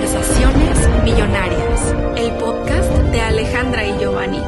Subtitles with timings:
[0.00, 4.40] Conversaciones Millonarias, el podcast de Alejandra y Giovanni,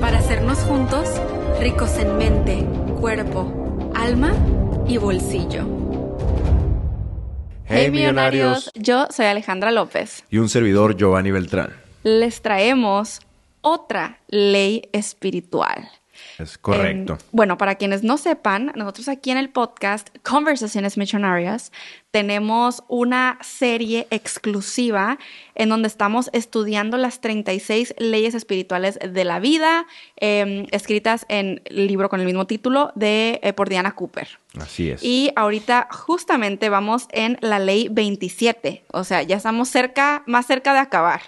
[0.00, 1.08] para hacernos juntos
[1.60, 2.66] ricos en mente,
[2.98, 4.34] cuerpo, alma
[4.88, 5.64] y bolsillo.
[7.66, 8.72] Hey, millonarios.
[8.74, 10.24] yo soy Alejandra López.
[10.28, 11.70] Y un servidor Giovanni Beltrán.
[12.02, 13.20] Les traemos
[13.60, 15.88] otra ley espiritual.
[16.38, 17.14] Es correcto.
[17.14, 21.72] Em, bueno, para quienes no sepan, nosotros aquí en el podcast Conversaciones Missionarias
[22.10, 25.18] tenemos una serie exclusiva
[25.54, 31.86] en donde estamos estudiando las 36 leyes espirituales de la vida, em, escritas en el
[31.86, 34.28] libro con el mismo título de eh, por Diana Cooper.
[34.58, 35.02] Así es.
[35.02, 40.72] Y ahorita justamente vamos en la ley 27, o sea, ya estamos cerca, más cerca
[40.72, 41.20] de acabar.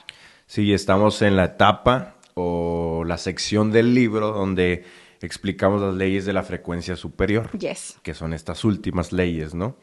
[0.46, 4.84] Sí, estamos en la etapa o la sección del libro donde
[5.26, 7.98] explicamos las leyes de la frecuencia superior, yes.
[8.02, 9.76] que son estas últimas leyes, ¿no?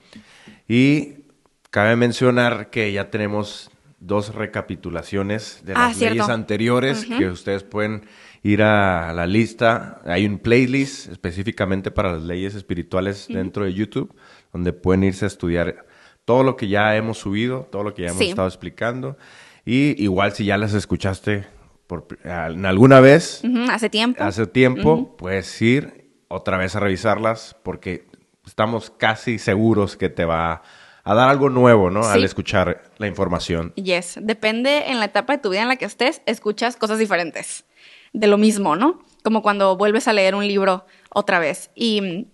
[0.68, 1.26] Y
[1.72, 8.06] cabe mencionar que ya tenemos dos recapitulaciones de Ah, las leyes anteriores que ustedes pueden
[8.44, 10.02] ir a la lista.
[10.06, 14.14] Hay un playlist específicamente para las leyes espirituales dentro de YouTube,
[14.54, 15.86] donde pueden irse a estudiar
[16.26, 18.30] todo lo que ya hemos subido, todo lo que ya hemos Sí.
[18.30, 19.18] estado explicando.
[19.66, 21.46] Y igual si ya las escuchaste
[21.88, 24.24] por, en alguna vez, hace tiempo.
[24.24, 28.08] hace tiempo, puedes ir otra vez a revisarlas porque
[28.46, 30.64] estamos casi seguros que te va
[31.04, 32.04] a dar algo nuevo, ¿no?
[32.04, 32.10] Sí.
[32.12, 33.74] Al escuchar la información.
[33.76, 37.66] Yes, depende en la etapa de tu vida en la que estés, escuchas cosas diferentes
[38.14, 39.00] de lo mismo, ¿no?
[39.24, 41.70] Como cuando vuelves a leer un libro otra vez.
[41.76, 42.28] Y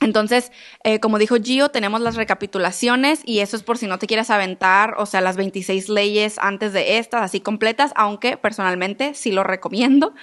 [0.00, 0.52] entonces,
[0.84, 4.30] eh, como dijo Gio, tenemos las recapitulaciones y eso es por si no te quieres
[4.30, 9.42] aventar, o sea, las 26 leyes antes de estas, así completas, aunque personalmente sí lo
[9.42, 10.14] recomiendo.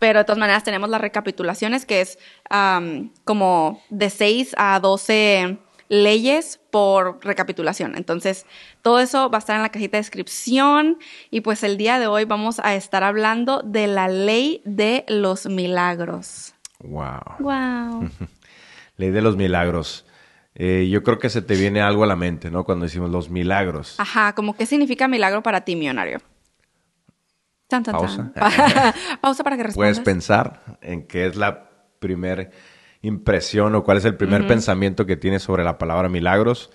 [0.00, 2.18] Pero de todas maneras tenemos las recapitulaciones, que es
[2.50, 7.94] am, como de 6 a 12 leyes por recapitulación.
[7.94, 8.44] Entonces,
[8.82, 10.98] todo eso va a estar en la cajita de descripción.
[11.30, 15.46] Y pues el día de hoy vamos a estar hablando de la ley de los
[15.46, 16.54] milagros.
[16.80, 17.36] Wow.
[17.38, 18.10] Wow.
[19.02, 20.06] Ley de los milagros.
[20.54, 22.64] Eh, yo creo que se te viene algo a la mente, ¿no?
[22.64, 23.98] Cuando decimos los milagros.
[23.98, 26.20] Ajá, como qué significa milagro para ti, millonario.
[27.68, 28.32] Tan, tan, Pausa.
[28.32, 28.52] tan.
[29.20, 29.74] Pausa para que respondas.
[29.76, 32.50] Puedes pensar en qué es la primera
[33.00, 36.70] impresión o cuál es el primer pensamiento que tienes sobre la palabra milagros.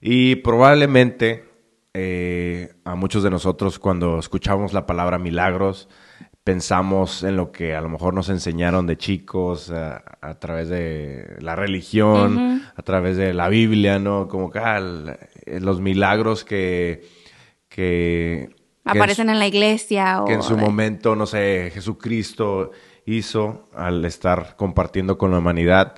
[0.00, 1.44] Y probablemente
[1.94, 5.88] eh, a muchos de nosotros cuando escuchamos la palabra milagros
[6.46, 11.36] pensamos en lo que a lo mejor nos enseñaron de chicos a, a través de
[11.40, 14.28] la religión, a través de la Biblia, ¿no?
[14.28, 17.02] Como que ah, el- los milagros que...
[17.68, 18.48] que
[18.84, 20.26] que en Aparecen en la iglesia o...
[20.26, 22.70] que en su momento, no sé, Jesucristo
[23.06, 25.96] hizo al estar compartiendo con la humanidad.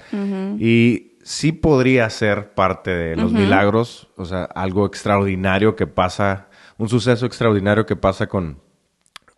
[0.58, 6.48] Y sí podría ser parte de los milagros, o sea, algo extraordinario que pasa,
[6.78, 8.62] un suceso extraordinario que pasa con,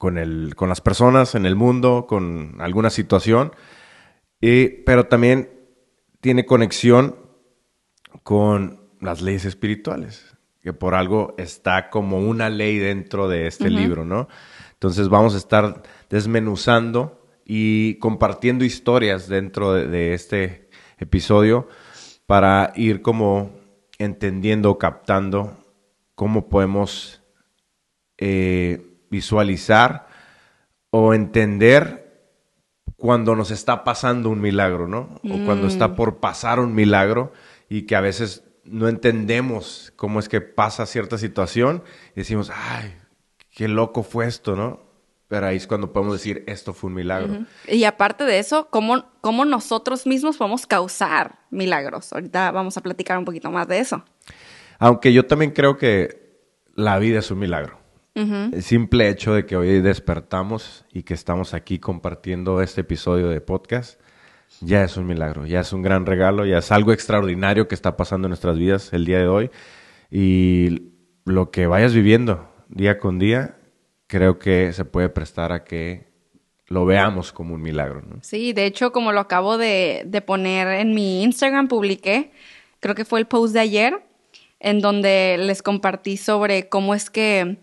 [0.01, 3.53] con, el, con las personas en el mundo, con alguna situación.
[4.41, 5.51] Y, pero también
[6.23, 7.17] tiene conexión
[8.23, 14.07] con las leyes espirituales, que por algo está como una ley dentro de este libro,
[14.07, 14.27] ¿no?
[14.73, 21.69] Entonces vamos a estar desmenuzando y compartiendo historias dentro de, de este episodio
[22.25, 23.53] para ir como
[23.99, 25.63] entendiendo, captando
[26.15, 27.23] cómo podemos
[28.17, 30.07] eh, visualizar
[30.91, 32.01] o entender
[32.97, 35.21] cuando nos está pasando un milagro, ¿no?
[35.25, 37.33] O cuando está por pasar un milagro
[37.69, 41.83] y que a veces no entendemos cómo es que pasa cierta situación
[42.15, 42.95] y decimos, ay,
[43.51, 44.81] qué loco fue esto, ¿no?
[45.29, 47.47] Pero ahí es cuando podemos decir, esto fue un milagro.
[47.69, 52.13] Y aparte de eso, ¿cómo, cómo nosotros mismos podemos causar milagros.
[52.13, 54.05] Ahorita vamos a platicar un poquito más de eso.
[54.79, 56.41] Aunque yo también creo que
[56.75, 57.80] la vida es un milagro.
[58.15, 63.41] El simple hecho de que hoy despertamos y que estamos aquí compartiendo este episodio de
[63.41, 64.01] podcast,
[64.61, 67.97] ya es un milagro, ya es un gran regalo, ya es algo extraordinario que está
[67.97, 69.51] pasando en nuestras vidas el día de hoy.
[70.11, 70.93] Y
[71.25, 73.57] lo que vayas viviendo día con día,
[74.07, 76.09] creo que se puede prestar a que
[76.67, 78.03] lo veamos como un milagro.
[78.03, 78.19] ¿no?
[78.23, 82.33] Sí, de hecho, como lo acabo de, de poner en mi Instagram, publiqué,
[82.81, 84.03] creo que fue el post de ayer,
[84.59, 87.59] en donde les compartí sobre cómo es que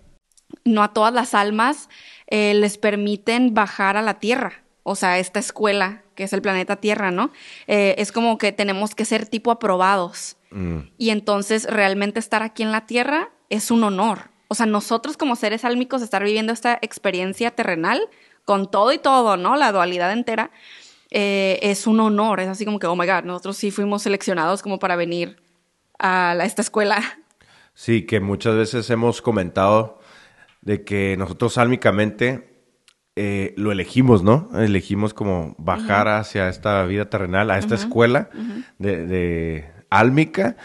[0.67, 1.89] no a todas las almas
[2.27, 4.63] eh, les permiten bajar a la Tierra.
[4.83, 7.31] O sea, esta escuela, que es el planeta Tierra, ¿no?
[7.67, 10.37] Eh, es como que tenemos que ser tipo aprobados.
[10.51, 14.29] Mm, Y entonces realmente estar aquí en la Tierra es un honor.
[14.47, 17.99] O sea, nosotros como seres álmicos estar viviendo esta experiencia terrenal
[18.45, 19.57] con todo y todo, ¿no?
[19.57, 20.51] La dualidad entera,
[21.11, 22.39] eh, es un honor.
[22.39, 25.35] Es así como que, oh my God, nosotros sí fuimos seleccionados como para venir
[25.99, 27.01] a la- esta escuela.
[27.73, 29.99] Sí, que muchas veces hemos comentado
[30.67, 32.65] de que nosotros álmicamente
[33.15, 34.49] eh, lo elegimos, ¿no?
[34.59, 38.29] Elegimos como bajar hacia esta vida terrenal, a esta escuela
[38.77, 40.57] de, de álmica,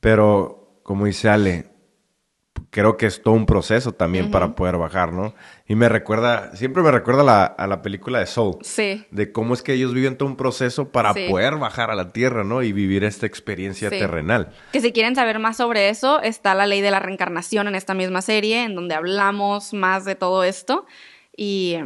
[0.00, 1.70] pero como dice Ale,
[2.70, 5.34] creo que es todo un proceso también para poder bajar, ¿no?
[5.66, 8.58] Y me recuerda, siempre me recuerda la, a la película de Soul.
[8.62, 9.06] Sí.
[9.10, 12.44] De cómo es que ellos viven todo un proceso para poder bajar a la tierra,
[12.44, 12.62] ¿no?
[12.62, 14.52] Y vivir esta experiencia terrenal.
[14.72, 17.94] Que si quieren saber más sobre eso, está la ley de la reencarnación en esta
[17.94, 20.86] misma serie, en donde hablamos más de todo esto.
[21.36, 21.76] Y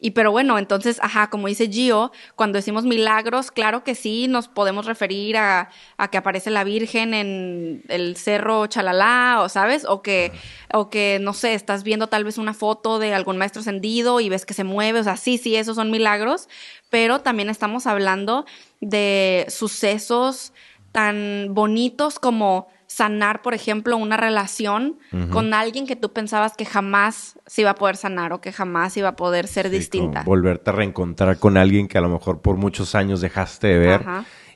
[0.00, 4.48] y pero bueno, entonces, ajá, como dice Gio, cuando decimos milagros, claro que sí, nos
[4.48, 5.68] podemos referir a,
[6.10, 10.32] que aparece la Virgen en el cerro Chalalá, o sabes, o que,
[10.72, 14.30] o que, no sé, estás viendo tal vez una foto de algún maestro ascendido y
[14.30, 16.48] ves que se mueve, o sea, sí, sí, esos son milagros,
[16.88, 18.46] pero también estamos hablando
[18.80, 20.54] de sucesos
[20.92, 24.98] tan bonitos como sanar, por ejemplo, una relación
[25.30, 28.96] con alguien que tú pensabas que jamás se iba a poder sanar o que jamás
[28.96, 30.24] iba a poder ser distinta.
[30.24, 34.06] Volverte a reencontrar con alguien que a lo mejor por muchos años dejaste de ver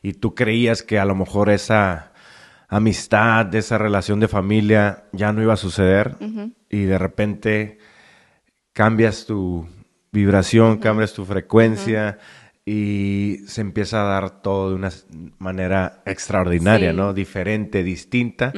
[0.02, 2.10] y tú creías que a lo mejor esa
[2.68, 6.16] amistad, esa relación de familia ya no iba a suceder
[6.68, 7.78] y de repente
[8.72, 9.68] cambias tu
[10.10, 12.18] vibración, cambias tu frecuencia
[12.66, 14.90] y se empieza a dar todo de una
[15.38, 17.12] manera extraordinaria, ¿no?
[17.12, 18.52] Diferente, distinta.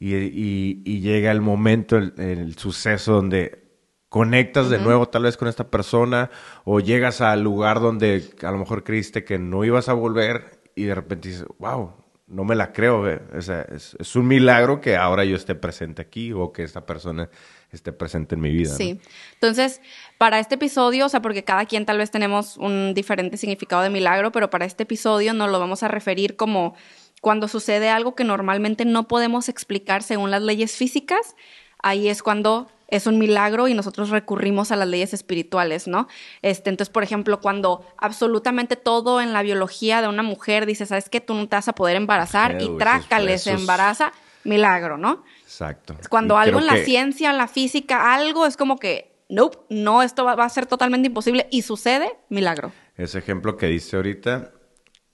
[0.00, 3.62] y, llega el momento, el, suceso donde
[4.08, 6.30] conectas de nuevo tal vez con esta persona
[6.64, 10.84] o llegas al lugar donde a lo mejor creíste que no ibas a volver y
[10.84, 11.92] de repente dices, wow,
[12.26, 13.08] no me la creo.
[13.08, 17.28] es, es, un milagro que ahora yo esté presente aquí o que esta persona
[17.74, 18.74] esté presente en mi vida.
[18.74, 19.00] Sí.
[19.34, 19.80] Entonces,
[20.18, 23.90] para este episodio, o sea, porque cada quien tal vez tenemos un diferente significado de
[23.90, 26.74] milagro, pero para este episodio nos lo vamos a referir como
[27.20, 31.34] cuando sucede algo que normalmente no podemos explicar según las leyes físicas,
[31.78, 36.06] ahí es cuando es un milagro y nosotros recurrimos a las leyes espirituales, ¿no?
[36.42, 41.08] Este, entonces, por ejemplo, cuando absolutamente todo en la biología de una mujer dice, ¿sabes
[41.08, 41.20] qué?
[41.20, 44.12] Tú no te vas a poder embarazar y trácale, se embaraza,
[44.44, 45.24] milagro, ¿no?
[45.54, 45.96] Exacto.
[46.10, 50.24] Cuando algo en la ciencia, en la física, algo es como que, nope, no, esto
[50.24, 52.72] va, a ser totalmente imposible y sucede, milagro.
[52.96, 54.50] Ese ejemplo que dice ahorita,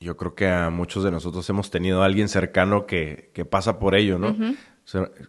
[0.00, 3.78] yo creo que a muchos de nosotros hemos tenido a alguien cercano que, que pasa
[3.78, 4.34] por ello, ¿no?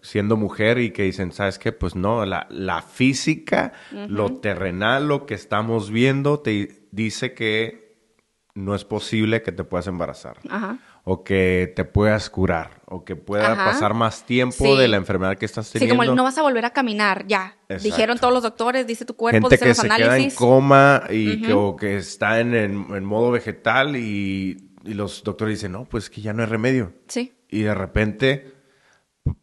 [0.01, 1.71] siendo mujer y que dicen, ¿sabes qué?
[1.73, 8.15] Pues no, la, la física, lo terrenal, lo que estamos viendo, te dice que
[8.55, 10.37] no es posible que te puedas embarazar.
[10.49, 15.38] Ajá o que te puedas curar o que pueda pasar más tiempo de la enfermedad
[15.38, 15.94] que estás teniendo.
[15.94, 17.57] Sí, como no vas a volver a caminar, ya.
[17.81, 21.53] Dijeron todos los doctores, dice tu cuerpo, Gente que se queda en coma y que,
[21.53, 26.33] o que está en, en, modo vegetal y, los doctores dicen, no, pues que ya
[26.33, 26.94] no hay remedio.
[27.07, 27.33] Sí.
[27.50, 28.56] Y de repente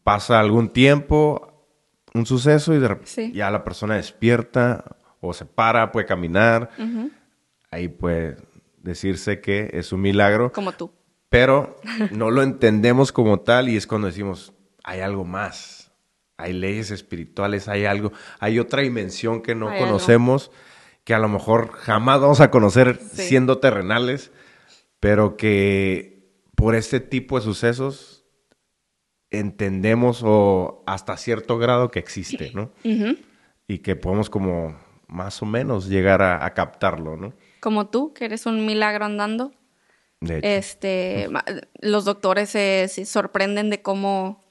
[0.02, 1.66] pasa algún tiempo,
[2.12, 6.70] un suceso y de repente ya la persona despierta o se para, puede caminar.
[7.70, 8.36] Ahí puede
[8.78, 10.52] decirse que es un milagro.
[10.52, 10.90] Como tú
[11.28, 11.76] pero
[12.12, 14.52] no lo entendemos como tal y es cuando decimos,
[14.84, 15.92] hay algo más,
[16.36, 20.50] hay leyes espirituales, hay algo, hay otra dimensión que no conocemos,
[21.04, 24.30] que a lo mejor jamás vamos a conocer siendo terrenales,
[25.00, 28.24] pero que por este tipo de sucesos
[29.30, 32.72] entendemos o hasta cierto grado que existe, ¿no?
[33.66, 37.34] Y que podemos como más o menos llegar a, a captarlo, ¿no?
[37.60, 39.52] Como tú, que eres un milagro andando.
[40.20, 41.28] Este,
[41.80, 44.44] los doctores se, sorprenden de cómo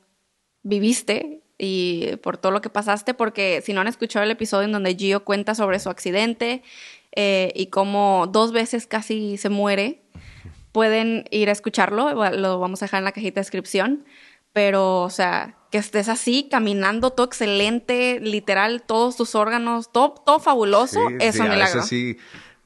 [0.63, 4.71] viviste y por todo lo que pasaste, porque si no han escuchado el episodio en
[4.71, 6.63] donde Gio cuenta sobre su accidente
[7.15, 10.01] eh, y cómo dos veces casi se muere,
[10.71, 14.05] pueden ir a escucharlo, lo vamos a dejar en la cajita de descripción,
[14.53, 20.39] pero, o sea, que estés así, caminando, todo excelente, literal, todos tus órganos, todo, todo
[20.39, 21.83] fabuloso, es un milagro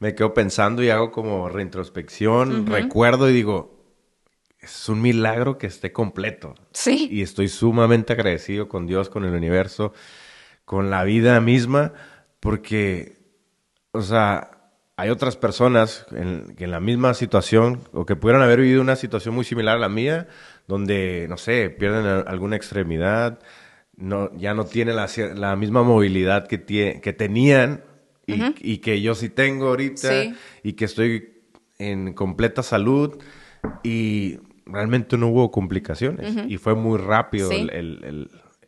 [0.02, 3.86] me quedo pensando y hago como reintrospección, recuerdo y digo,
[4.60, 6.56] es un milagro que esté completo.
[6.74, 7.08] Sí.
[7.12, 9.94] Y estoy sumamente agradecido con Dios, con el universo,
[10.66, 11.94] con la vida misma,
[12.40, 13.20] porque,
[13.92, 18.82] o sea, hay otras personas en, en la misma situación o que pudieran haber vivido
[18.82, 20.28] una situación muy similar a la mía,
[20.68, 23.38] donde, no sé, pierden alguna extremidad,
[23.96, 27.84] no, ya no tienen la, la misma movilidad que, que tenían
[28.60, 30.34] y, que yo sí tengo ahorita
[30.64, 31.30] y que estoy
[31.78, 33.18] en completa salud.
[33.84, 36.36] Y realmente no hubo complicaciones.
[36.48, 37.50] Y fue muy rápido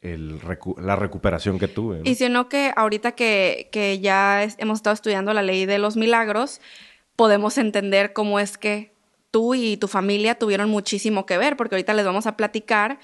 [0.01, 2.01] la recuperación que tuve.
[2.03, 5.95] Y si no que ahorita que, que ya hemos estado estudiando la ley de los
[5.95, 6.61] milagros,
[7.15, 8.93] podemos entender cómo es que
[9.31, 12.99] tú y tu familia tuvieron muchísimo que ver, porque ahorita les vamos a platicar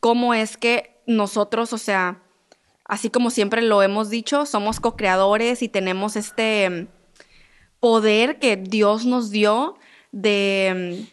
[0.00, 2.22] cómo es que nosotros, o sea,
[2.84, 6.86] así como siempre lo hemos dicho, somos co-creadores y tenemos este
[7.80, 9.76] poder que Dios nos dio
[10.12, 11.06] de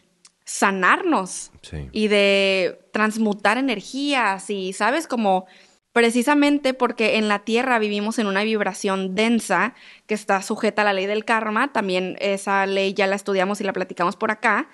[0.45, 1.51] sanarnos
[1.91, 5.07] y de transmutar energías y, ¿sabes?
[5.07, 5.45] Como
[5.93, 9.73] precisamente porque en la Tierra vivimos en una vibración densa
[10.07, 13.63] que está sujeta a la ley del karma, también esa ley ya la estudiamos y
[13.63, 14.69] la platicamos por acá,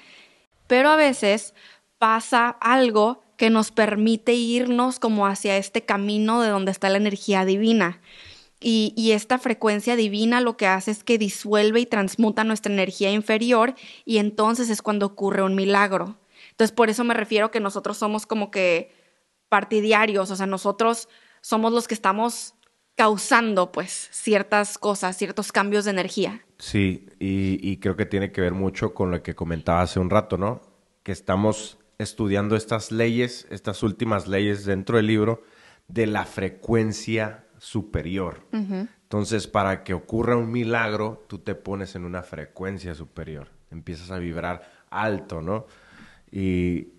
[0.67, 1.53] pero a veces
[1.97, 7.45] pasa algo que nos permite irnos como hacia este camino de donde está la energía
[7.45, 8.01] divina.
[8.59, 13.75] Y, esta frecuencia divina lo que hace es que disuelve y transmuta nuestra energía inferior
[14.03, 16.17] y entonces es cuando ocurre un milagro.
[16.49, 18.91] Entonces por eso me refiero que nosotros somos como que
[19.47, 21.07] partidarios, o sea, nosotros
[21.41, 22.55] somos los que estamos
[22.95, 26.43] causando pues ciertas cosas, ciertos cambios de energía.
[26.57, 30.09] Sí, y, y creo que tiene que ver mucho con lo que comentaba hace un
[30.09, 30.61] rato, ¿no?
[31.03, 35.43] Que estamos estudiando estas leyes, estas últimas leyes dentro del libro
[35.87, 38.45] de la frecuencia superior.
[38.51, 44.19] Entonces, para que ocurra un milagro, tú te pones en una frecuencia superior, empiezas a
[44.19, 45.65] vibrar alto, ¿no?
[46.31, 46.89] Y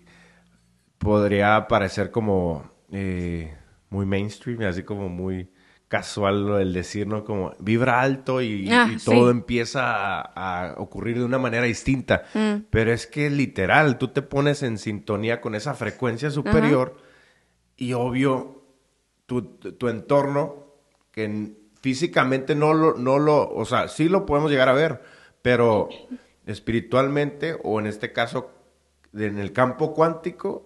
[0.97, 3.55] podría parecer como eh,
[3.89, 5.49] muy mainstream, así como muy
[5.89, 7.25] casual el decir, ¿no?
[7.25, 12.25] Como vibra alto y, ah, todo empieza a, ocurrir de una manera distinta.
[12.35, 12.67] Mm.
[12.69, 16.97] Pero es que literal, tú te pones en sintonía con esa frecuencia superior
[17.75, 18.63] y obvio
[19.25, 20.75] tu, entorno,
[21.11, 25.01] que físicamente no lo, no lo, o sea, sí lo podemos llegar a ver,
[25.41, 25.89] pero
[26.45, 28.51] espiritualmente o en este caso
[29.13, 30.63] en el campo cuántico,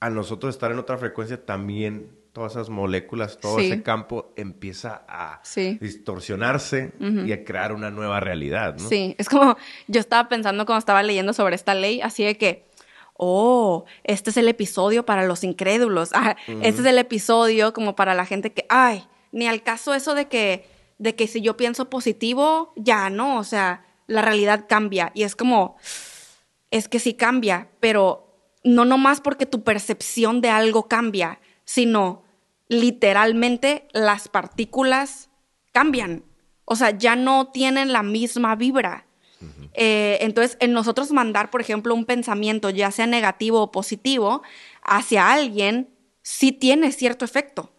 [0.00, 5.42] a nosotros estar en otra frecuencia también todas esas moléculas, todo ese campo empieza a
[5.80, 6.92] distorsionarse
[7.26, 8.88] y a crear una nueva realidad, ¿no?
[8.88, 9.56] Sí, es como
[9.88, 12.70] yo estaba pensando cuando estaba leyendo sobre esta ley, así de que
[13.22, 18.14] oh, este es el episodio para los incrédulos, ah, este es el episodio como para
[18.14, 20.66] la gente que, ay, ni al caso eso de que,
[20.98, 25.36] de que si yo pienso positivo, ya no, o sea, la realidad cambia y es
[25.36, 25.76] como,
[26.70, 28.26] es que sí cambia, pero
[28.64, 31.39] no nomás porque tu percepción de algo cambia,
[31.70, 32.24] sino
[32.66, 35.30] literalmente las partículas
[35.70, 36.24] cambian,
[36.64, 39.06] o sea, ya no tienen la misma vibra.
[39.74, 44.42] Eh, entonces, en nosotros mandar, por ejemplo, un pensamiento, ya sea negativo o positivo,
[44.82, 45.90] hacia alguien,
[46.22, 47.72] sí tiene cierto efecto.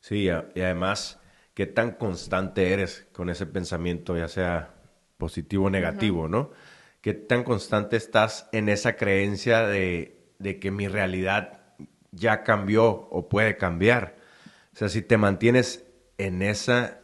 [0.00, 1.20] Sí, y además,
[1.52, 4.74] qué tan constante eres con ese pensamiento, ya sea
[5.18, 6.50] positivo o negativo, ¿no?
[7.02, 11.63] Qué tan constante estás en esa creencia de, de que mi realidad
[12.14, 14.16] ya cambió o puede cambiar.
[14.72, 15.84] O sea, si te mantienes
[16.18, 16.94] en ese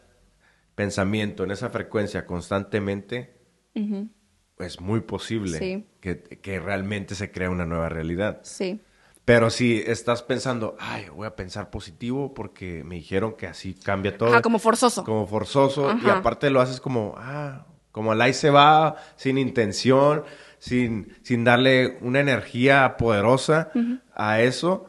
[0.75, 3.35] pensamiento, en esa frecuencia constantemente,
[4.59, 8.41] es muy posible que, realmente se crea una nueva realidad.
[8.43, 8.81] Sí.
[9.25, 14.17] Pero si estás pensando, ay, voy a pensar positivo porque me dijeron que así cambia
[14.17, 14.41] todo.
[14.43, 15.05] Como forzoso.
[15.05, 15.97] Como forzoso.
[16.05, 20.25] Y aparte lo haces como, ah, como al ahí se va, sin intención,
[20.59, 23.71] sin, sin darle una energía poderosa
[24.15, 24.87] a eso,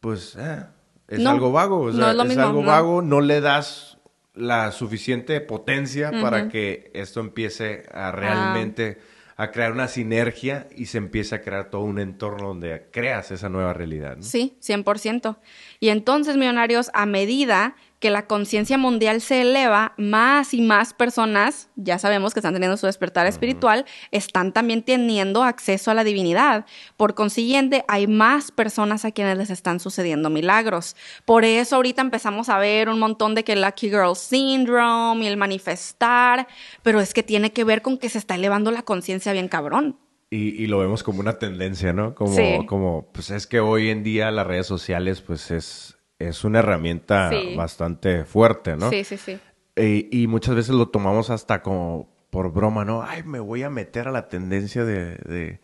[0.00, 0.64] pues eh,
[1.08, 1.90] es algo vago.
[1.90, 1.98] es,
[2.38, 3.98] algo vago, no le das
[4.34, 8.98] la suficiente potencia para que esto empiece a realmente
[9.36, 13.48] a crear una sinergia y se empiece a crear todo un entorno donde creas esa
[13.48, 14.18] nueva realidad.
[14.18, 14.22] ¿no?
[14.22, 15.38] Sí, 100%.
[15.80, 21.68] Y entonces, millonarios, a medida que la conciencia mundial se eleva, más y más personas,
[21.76, 26.64] ya sabemos que están teniendo su despertar espiritual, están también teniendo acceso a la divinidad.
[26.96, 30.96] Por consiguiente, hay más personas a quienes les están sucediendo milagros.
[31.26, 35.28] Por eso ahorita empezamos a ver un montón de que el Lucky Girl Syndrome y
[35.28, 36.48] el manifestar,
[36.82, 39.98] pero es que tiene que ver con que se está elevando la conciencia bien cabrón.
[40.32, 42.14] Y, lo vemos como una tendencia, ¿no?
[42.14, 46.60] Como, como, pues es que hoy en día las redes sociales, pues es, es una
[46.60, 48.90] herramienta bastante fuerte, ¿no?
[48.90, 49.38] Sí, sí, sí.
[49.76, 53.02] Y, muchas veces lo tomamos hasta como por broma, ¿no?
[53.02, 55.60] Ay, me voy a meter a la tendencia de,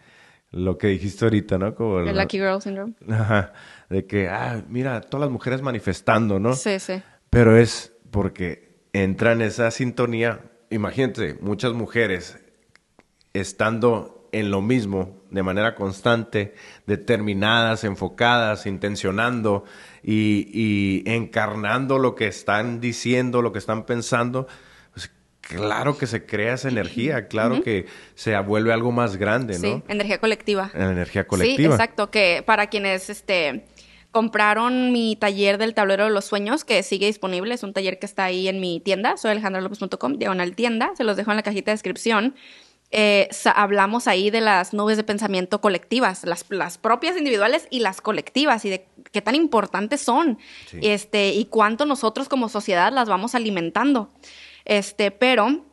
[0.51, 1.75] lo que dijiste ahorita, ¿no?
[1.75, 2.95] Como el, Lucky Girl Syndrome.
[3.11, 3.53] Ajá.
[3.91, 6.55] De que, ah, mira, todas las mujeres manifestando, ¿no?
[6.55, 7.03] Sí, sí.
[7.29, 10.41] Pero es porque entra en esa sintonía.
[10.71, 12.39] Imagínate, muchas mujeres
[13.35, 16.55] estando en lo mismo de manera constante,
[16.87, 19.64] determinadas, enfocadas, intencionando
[20.02, 24.49] y, encarnando lo que están diciendo, lo que están pensando,
[24.93, 29.61] pues claro que se crea esa energía, claro que se vuelve algo más grande, ¿no?
[29.61, 30.71] Sí, energía colectiva.
[30.75, 31.57] Energía colectiva.
[31.57, 33.64] Sí, exacto, que para quienes este
[34.11, 38.07] compraron mi taller del tablero de los sueños, que sigue disponible, es un taller que
[38.07, 41.71] está ahí en mi tienda, soy alejandrolopez.com, diagonal tienda, se los dejo en la cajita
[41.71, 42.35] de descripción
[42.90, 48.00] eh, hablamos ahí de las nubes de pensamiento colectivas, las, las, propias individuales y las
[48.00, 50.38] colectivas, y de qué tan importantes son,
[50.81, 54.11] este, y cuánto nosotros como sociedad las vamos alimentando.
[54.64, 55.64] Este, pero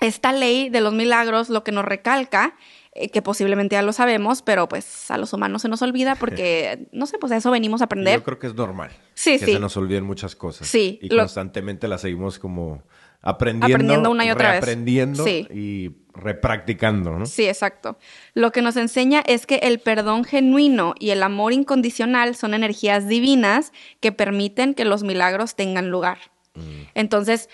[0.00, 2.54] esta ley de los milagros lo que nos recalca
[2.92, 6.88] eh, que posiblemente ya lo sabemos, pero pues a los humanos se nos olvida porque,
[6.92, 8.18] no sé, pues a eso venimos a aprender.
[8.18, 8.90] Yo creo que es normal.
[9.14, 9.52] Sí, que sí.
[9.52, 10.66] se nos olviden muchas cosas.
[10.66, 10.98] Sí.
[11.02, 12.82] Y constantemente las seguimos como
[13.22, 13.76] aprendiendo.
[13.76, 14.58] Aprendiendo una y otra vez.
[14.62, 17.26] Aprendiendo y repracticando, ¿no?
[17.26, 17.98] Sí, exacto.
[18.34, 23.08] Lo que nos enseña es que el perdón genuino y el amor incondicional son energías
[23.08, 26.18] divinas que permiten que los milagros tengan lugar.
[26.54, 26.82] Mm.
[26.94, 27.48] Entonces,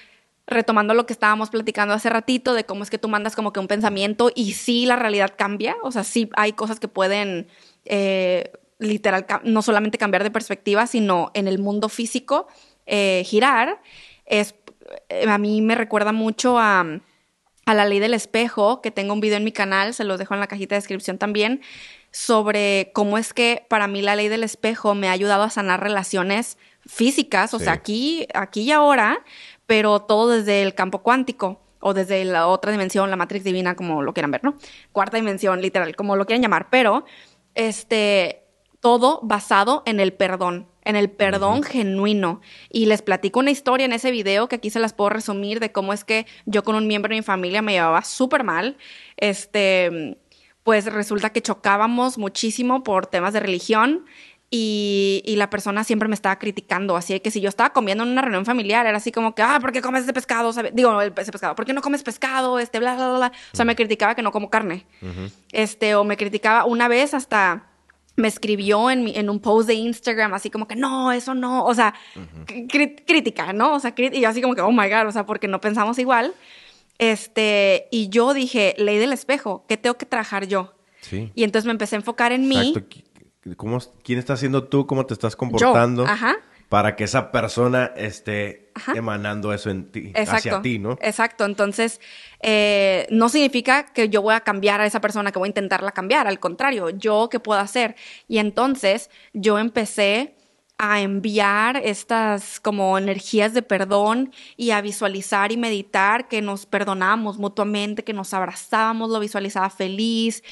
[0.47, 3.61] retomando lo que estábamos platicando hace ratito de cómo es que tú mandas como que
[3.61, 7.49] un pensamiento y sí la realidad cambia, o sea, sí hay cosas que pueden
[7.85, 12.47] eh, literal no solamente cambiar de perspectiva, sino en el mundo físico
[12.87, 13.81] eh, girar,
[14.27, 14.55] es,
[15.09, 16.85] eh, a mí me recuerda mucho a,
[17.67, 20.35] a la ley del espejo, que tengo un video en mi canal, se los dejo
[20.35, 21.63] en la cajita de descripción también,
[22.11, 25.83] sobre cómo es que para mí la ley del espejo me ha ayudado a sanar
[25.83, 29.25] relaciones físicas, o sea, aquí, aquí y ahora,
[29.67, 34.03] pero todo desde el campo cuántico o desde la otra dimensión, la matrix divina, como
[34.03, 34.57] lo quieran ver, ¿no?
[34.93, 37.05] Cuarta dimensión, literal, como lo quieran llamar, pero
[37.55, 38.45] este,
[38.81, 42.41] todo basado en el perdón, en el perdón genuino.
[42.71, 45.73] Y les platico una historia en ese video que aquí se las puedo resumir de
[45.73, 48.77] cómo es que yo con un miembro de mi familia me llevaba súper mal.
[49.17, 50.19] Este,
[50.63, 54.05] pues resulta que chocábamos muchísimo por temas de religión
[54.57, 58.23] y, la persona siempre me estaba criticando, así que si yo estaba comiendo en una
[58.23, 60.53] reunión familiar, era así como que, ah, ¿por qué comes ese pescado?
[60.73, 62.61] Digo, ese pescado, ¿por qué no comes pescado?
[62.61, 63.33] Este, bla, bla, bla.
[63.53, 64.87] O sea, me criticaba que no como carne.
[65.51, 67.67] Este, o me criticaba una vez hasta
[68.17, 71.75] me escribió en, en un post de Instagram así como que no, eso no, o
[71.75, 71.95] sea,
[72.69, 73.75] crítica, ¿no?
[73.75, 75.99] O sea, y yo así como que, oh my God, o sea, porque no pensamos
[75.99, 76.35] igual.
[76.99, 80.75] Este, y yo dije, ley del espejo, ¿qué tengo que trabajar yo?
[81.01, 81.33] Sí.
[81.35, 82.75] Y entonces me empecé a enfocar en mí
[83.57, 86.07] cómo, quién está siendo tú, cómo te estás comportando.
[86.75, 90.99] Para que esa persona esté emanando eso en ti, hacia ti, ¿no?
[91.01, 91.45] Exacto.
[91.45, 92.01] Entonces,
[92.41, 95.93] eh, no significa que yo voy a cambiar a esa persona, que voy a intentarla
[95.93, 96.27] cambiar.
[96.27, 97.95] Al contrario, yo qué puedo hacer.
[98.27, 100.35] Y entonces yo empecé
[100.77, 107.39] a enviar estas como energías de perdón y a visualizar y meditar que nos perdonamos
[107.39, 110.43] mutuamente, que nos abrazábamos, lo visualizaba feliz,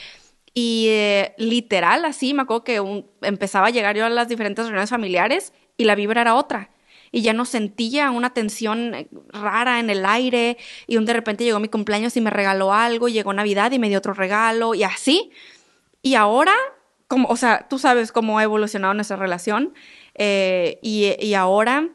[0.55, 4.91] y eh, literal, así, me acuerdo que empezaba a llegar yo a las diferentes reuniones
[4.91, 6.71] familiares y la vibra era otra.
[7.11, 10.57] Y ya no sentía una tensión eh, rara en el aire.
[10.87, 13.09] Y un de repente llegó mi cumpleaños y me regaló algo.
[13.09, 14.75] Y llegó Navidad y me dio otro regalo.
[14.75, 15.31] Y así.
[16.01, 16.55] Y ahora,
[17.09, 19.75] como, o sea, tú sabes cómo ha evolucionado nuestra relación.
[20.15, 21.89] Eh, y, y, ahora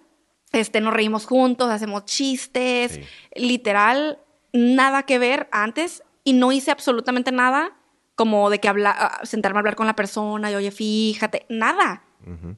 [0.51, 2.99] este, nos reímos juntos, hacemos chistes.
[3.35, 4.19] Literal,
[4.53, 6.03] nada que ver antes.
[6.23, 7.73] Y no hice absolutamente nada
[8.17, 12.03] como de que habla, ah, sentarme a hablar con la persona y oye, fíjate, nada.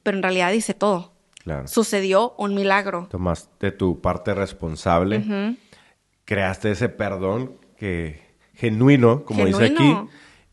[0.02, 1.12] Pero en realidad dice todo.
[1.42, 1.66] Claro.
[1.66, 3.08] Sucedió un milagro.
[3.10, 5.56] Tomaste tu parte responsable,
[6.24, 8.20] creaste ese perdón que
[8.54, 9.96] genuino, como dice aquí,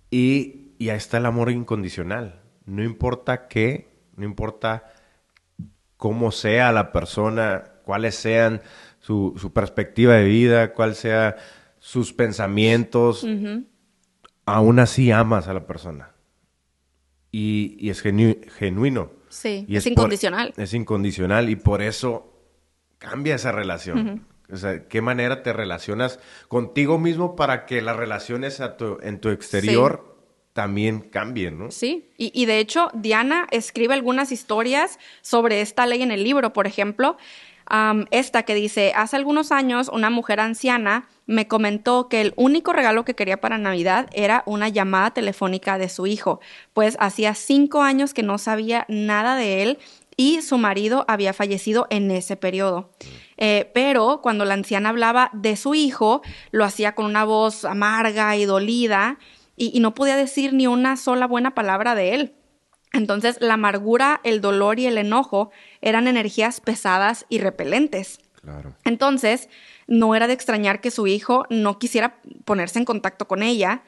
[0.09, 2.41] y, y ahí está el amor incondicional.
[2.65, 4.93] No importa qué, no importa
[5.97, 8.61] cómo sea la persona, cuáles sean
[8.99, 11.35] su, su perspectiva de vida, cuáles sean
[11.79, 13.25] sus pensamientos
[14.47, 16.11] aún así amas a la persona.
[17.31, 19.11] Y, es genuino.
[19.29, 20.53] Sí, es, incondicional.
[20.57, 22.33] es incondicional y por eso
[22.97, 24.25] cambia esa relación.
[24.51, 28.61] O sea, ¿qué manera te relacionas contigo mismo para que las relaciones
[29.01, 30.15] en tu exterior
[30.53, 31.69] también cambien, ¿no?
[31.69, 36.51] Sí, y, y, de hecho Diana escribe algunas historias sobre esta ley en el libro,
[36.51, 37.17] por ejemplo,
[38.11, 43.05] esta que dice, hace algunos años una mujer anciana me comentó que el único regalo
[43.05, 46.39] que quería para Navidad era una llamada telefónica de su hijo,
[46.73, 49.77] pues hacía cinco años que no sabía nada de él
[50.15, 52.89] y su marido había fallecido en ese periodo.
[53.37, 58.35] Eh, pero cuando la anciana hablaba de su hijo, lo hacía con una voz amarga
[58.35, 59.19] y dolida
[59.55, 62.33] y no podía decir ni una sola buena palabra de él.
[62.93, 68.19] Entonces, la amargura, el dolor y el enojo eran energías pesadas y repelentes.
[68.41, 68.75] Claro.
[68.85, 69.49] Entonces,
[69.87, 73.83] no era de extrañar que su hijo no quisiera ponerse en contacto con ella.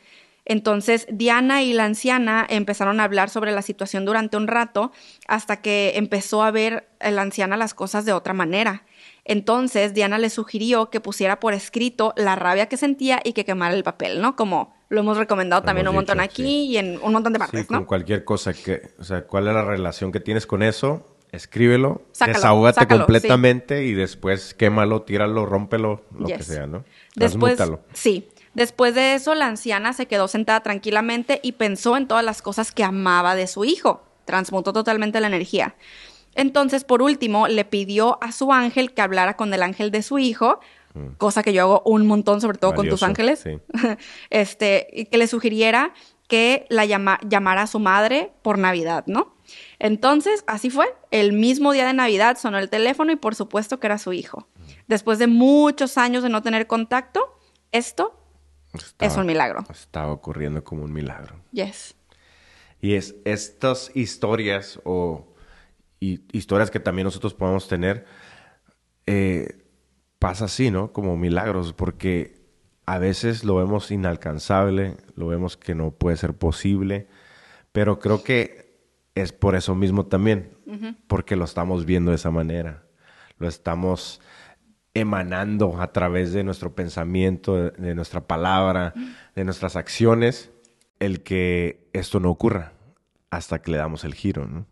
[0.45, 4.91] Entonces, Diana y la anciana empezaron a hablar sobre la situación durante un rato
[5.27, 8.83] hasta que empezó a ver la anciana las cosas de otra manera.
[9.25, 13.75] Entonces, Diana le sugirió que pusiera por escrito la rabia que sentía y que quemara
[13.75, 14.35] el papel, ¿no?
[14.35, 17.67] Como lo hemos recomendado también un montón aquí y en un montón de partes, sí,
[17.69, 17.85] ¿no?
[17.85, 21.18] Cualquier cosa que, o sea, ¿cuál es la relación que tienes con eso?
[21.31, 22.01] Escríbelo,
[22.33, 26.83] desahógate completamente y después quémalo, tíralo, rómpelo, lo que sea, ¿no?
[27.15, 27.57] Después,
[27.93, 28.27] sí.
[28.55, 32.71] Después de eso, la anciana se quedó sentada tranquilamente y pensó en todas las cosas
[32.71, 34.03] que amaba de su hijo.
[34.25, 35.75] Transmutó totalmente la energía.
[36.35, 40.17] Entonces, por último, le pidió a su ángel que hablara con el ángel de su
[40.17, 40.59] hijo,
[41.17, 43.59] cosa que yo hago un montón, sobre todo con tus ángeles, sí.
[44.31, 45.93] este, y que le sugiriera
[46.27, 49.35] que la llama- llamara a su madre por Navidad, ¿no?
[49.79, 50.93] Entonces, así fue.
[51.09, 54.47] El mismo día de Navidad sonó el teléfono y por supuesto que era su hijo.
[54.87, 57.39] Después de muchos años de no tener contacto,
[57.71, 58.15] esto
[58.99, 59.63] es un milagro.
[59.71, 61.35] Estaba ocurriendo como un milagro.
[61.51, 61.95] Yes.
[62.81, 65.33] Y es estas historias o
[65.99, 68.05] y- historias que también nosotros podemos tener,
[69.05, 69.63] eh,
[70.19, 70.91] pasa así, ¿no?
[70.93, 72.39] Como milagros, porque
[72.85, 77.07] a veces lo vemos inalcanzable, lo vemos que no puede ser posible,
[77.71, 78.68] pero creo que
[79.15, 80.57] es por eso mismo también,
[81.07, 82.83] porque lo estamos viendo de esa manera,
[83.37, 84.21] lo estamos
[84.93, 88.93] emanando a través de nuestro pensamiento, de, de nuestra palabra,
[89.35, 90.51] de nuestras acciones,
[90.99, 92.73] el que esto no ocurra
[93.29, 94.65] hasta que le damos el giro, ¿no?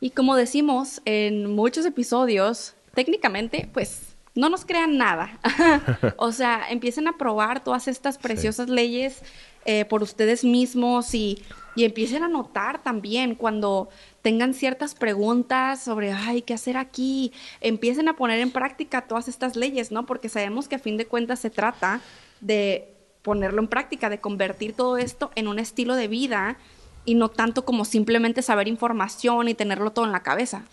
[0.00, 5.38] Y como decimos en muchos episodios, técnicamente, pues no nos crean nada.
[6.18, 9.22] o sea, empiecen a probar todas estas preciosas leyes
[9.64, 11.42] eh, por ustedes mismos y,
[11.74, 13.88] y empiecen a notar también cuando
[14.22, 17.32] tengan ciertas preguntas sobre, ay, ¿qué hacer aquí?
[17.60, 20.06] Empiecen a poner en práctica todas estas leyes, ¿no?
[20.06, 22.00] Porque sabemos que a fin de cuentas se trata
[22.40, 26.58] de ponerlo en práctica, de convertir todo esto en un estilo de vida
[27.04, 30.64] y no tanto como simplemente saber información y tenerlo todo en la cabeza.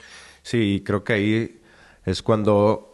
[0.44, 1.62] Sí, creo que ahí
[2.06, 2.94] es cuando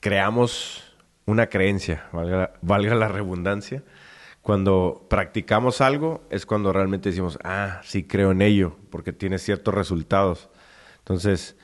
[0.00, 0.84] creamos
[1.26, 3.82] una creencia, valga, valga la redundancia.
[4.42, 9.74] Cuando practicamos algo es cuando realmente decimos, ah, sí creo en ello, porque tiene ciertos
[9.74, 10.48] resultados.
[10.98, 11.56] Entonces,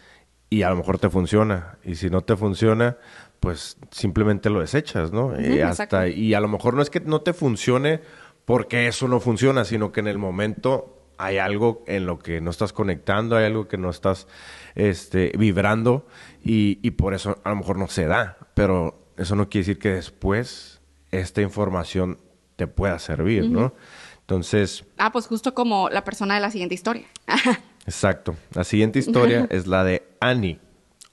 [0.51, 1.79] y a lo mejor te funciona.
[1.85, 2.99] Y si no te funciona,
[3.41, 5.35] pues simplemente lo desechas, ¿no?
[5.35, 5.97] Exacto.
[5.97, 8.01] hasta, y a lo mejor no es que no te funcione
[8.45, 12.51] porque eso no funciona, sino que en el momento hay algo en lo que no
[12.51, 14.29] estás conectando, hay algo que no estás
[14.75, 16.07] este, vibrando
[16.45, 18.37] y, y por eso a lo mejor no se da.
[18.55, 22.19] Pero eso no quiere decir que después esta información
[22.57, 23.75] te pueda servir, ¿no?
[24.21, 27.07] Entonces, Ah, pues justo como la persona de la siguiente historia.
[27.87, 28.35] Exacto.
[28.53, 30.59] La siguiente historia es la de Annie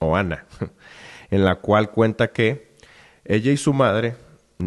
[0.00, 0.46] o Ana,
[1.30, 2.74] en la cual cuenta que
[3.24, 4.16] ella y su madre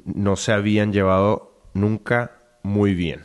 [0.05, 3.23] no se habían llevado nunca muy bien,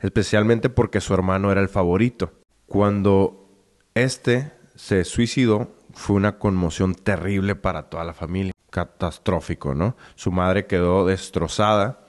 [0.00, 2.32] especialmente porque su hermano era el favorito.
[2.66, 3.48] Cuando
[3.94, 9.96] este se suicidó, fue una conmoción terrible para toda la familia, catastrófico, ¿no?
[10.14, 12.05] Su madre quedó destrozada,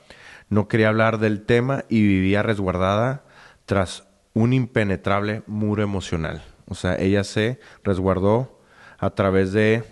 [0.49, 3.23] no quería hablar del tema y vivía resguardada
[3.65, 6.43] tras un impenetrable muro emocional.
[6.67, 8.59] O sea, ella se resguardó
[8.99, 9.83] a través de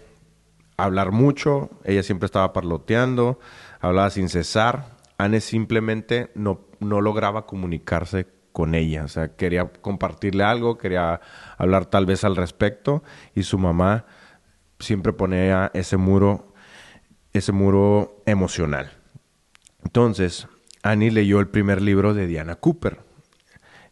[0.78, 3.40] hablar mucho, ella siempre estaba parloteando,
[3.80, 4.96] hablaba sin cesar.
[5.18, 11.20] Anne simplemente no, no lograba comunicarse con ella, o sea, quería compartirle algo, quería
[11.58, 14.06] hablar tal vez al respecto y su mamá
[14.80, 16.54] siempre ponía ese muro,
[17.34, 18.95] ese muro emocional.
[19.86, 20.48] Entonces,
[20.84, 23.00] Annie leyó el primer libro de Diana Cooper,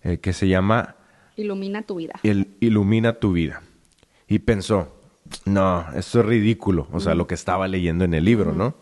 [0.02, 0.96] eh, que se llama
[1.36, 2.16] Ilumina tu vida.
[2.24, 3.62] el ilumina tu vida.
[4.28, 5.00] Y pensó,
[5.46, 8.76] no, esto es ridículo, o sea, lo que estaba leyendo en el libro, ¿no?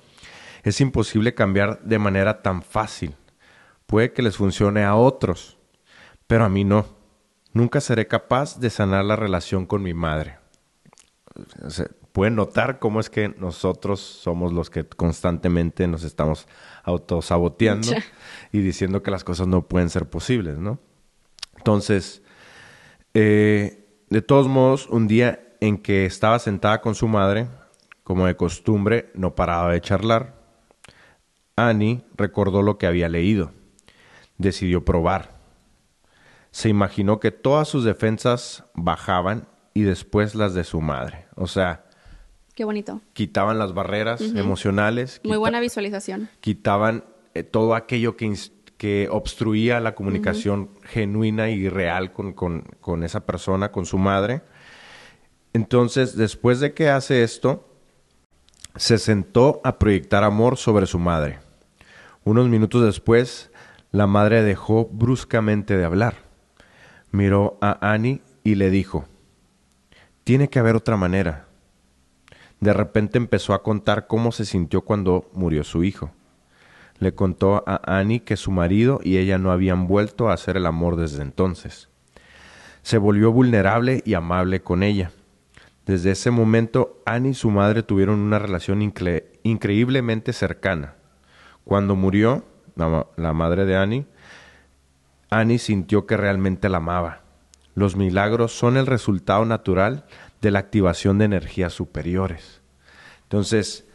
[0.63, 3.15] Es imposible cambiar de manera tan fácil.
[3.86, 5.58] Puede que les funcione a otros,
[6.28, 6.86] pero a mí no.
[7.54, 10.38] Nunca seré capaz de sanar la relación con mi madre.
[11.63, 16.47] O sea, pueden notar cómo es que nosotros somos los que constantemente nos estamos
[16.84, 17.91] autosaboteando
[18.52, 20.80] y diciendo que las cosas no pueden ser posibles, ¿no?
[21.58, 22.21] Entonces,
[23.13, 27.47] eh, de todos modos, un día en que estaba sentada con su madre,
[28.04, 30.41] como de costumbre, no paraba de charlar,
[31.56, 33.52] Annie recordó lo que había leído.
[34.38, 35.39] Decidió probar.
[36.50, 41.28] Se imaginó que todas sus defensas bajaban y después las de su madre.
[41.36, 41.86] O sea,
[42.62, 43.02] Qué bonito.
[43.13, 45.19] quitaban las barreras emocionales.
[45.24, 46.30] Muy buena visualización.
[46.41, 53.26] quitaban eh, todo aquello que, obstruía la comunicación genuina y real con, con- con esa
[53.26, 54.43] persona, con su madre.
[55.54, 57.67] Entonces, después de que hace esto,
[58.76, 61.39] se sentó a proyectar amor sobre su madre.
[62.26, 63.50] Unos minutos después,
[63.91, 66.17] la madre dejó bruscamente de hablar.
[67.10, 69.06] Miró a Annie y le dijo,
[70.24, 71.47] tiene que haber otra manera.
[72.62, 76.12] De repente empezó a contar cómo se sintió cuando murió su hijo.
[77.00, 80.67] Le contó a Annie que su marido y ella no habían vuelto a hacer el
[80.67, 81.89] amor desde entonces.
[82.84, 85.12] Se volvió vulnerable y amable con ella.
[85.88, 90.93] Desde ese momento, Annie y su madre tuvieron una relación incre- increíblemente cercana.
[91.65, 92.45] Cuando murió
[92.76, 94.06] la, la madre de Annie,
[95.32, 97.21] Annie sintió que realmente la amaba.
[97.74, 100.06] Los milagros son el resultado natural
[100.41, 102.62] de la activación de energías superiores.
[103.23, 103.86] Entonces,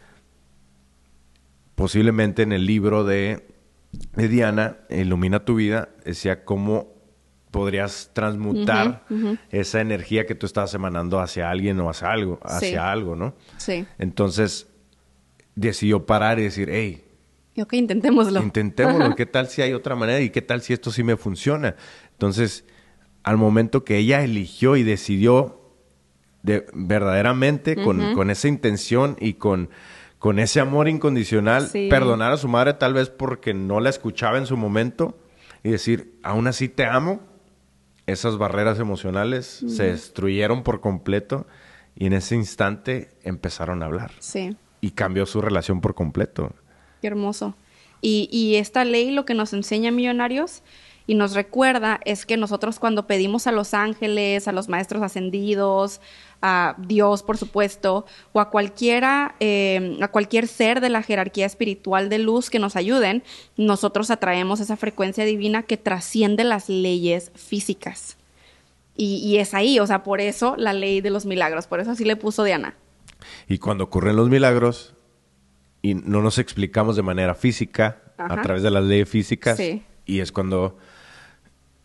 [1.74, 3.46] posiblemente en el libro de,
[4.14, 6.94] de Diana, Ilumina tu vida, decía cómo
[7.50, 9.06] podrías transmutar
[9.50, 13.35] esa energía que tú estabas emanando hacia alguien o hacia algo, hacia algo, ¿no?
[13.56, 13.87] Sí.
[13.98, 14.68] Entonces
[15.54, 17.02] decidió parar y decir, hey,
[17.59, 18.42] ok, intentémoslo.
[18.42, 21.76] Intentémoslo, ¿qué tal si hay otra manera y qué tal si esto sí me funciona?
[22.12, 22.64] Entonces,
[23.22, 25.65] al momento que ella eligió y decidió
[26.46, 29.68] de, verdaderamente con, con esa intención y con
[30.18, 34.46] con ese amor incondicional, perdonar a su madre tal vez porque no la escuchaba en
[34.46, 35.18] su momento
[35.62, 37.20] y decir, aún así te amo,
[38.06, 41.46] esas barreras emocionales se destruyeron por completo
[41.94, 44.12] y en ese instante empezaron a hablar.
[44.18, 44.56] Sí.
[44.80, 46.52] Y cambió su relación por completo.
[47.02, 47.54] Qué hermoso.
[48.00, 50.62] Y, y esta ley lo que nos enseña Millonarios
[51.06, 56.00] y nos recuerda es que nosotros cuando pedimos a los ángeles, a los maestros ascendidos,
[56.42, 62.08] a Dios, por supuesto, o a cualquiera, eh, a cualquier ser de la jerarquía espiritual
[62.08, 63.22] de luz que nos ayuden,
[63.56, 68.16] nosotros atraemos esa frecuencia divina que trasciende las leyes físicas.
[68.96, 71.92] Y, y es ahí, o sea, por eso la ley de los milagros, por eso
[71.92, 72.74] así le puso Diana.
[73.48, 74.94] Y cuando ocurren los milagros
[75.82, 79.60] y no nos explicamos de manera física, a través de las leyes físicas,
[80.06, 80.78] y es cuando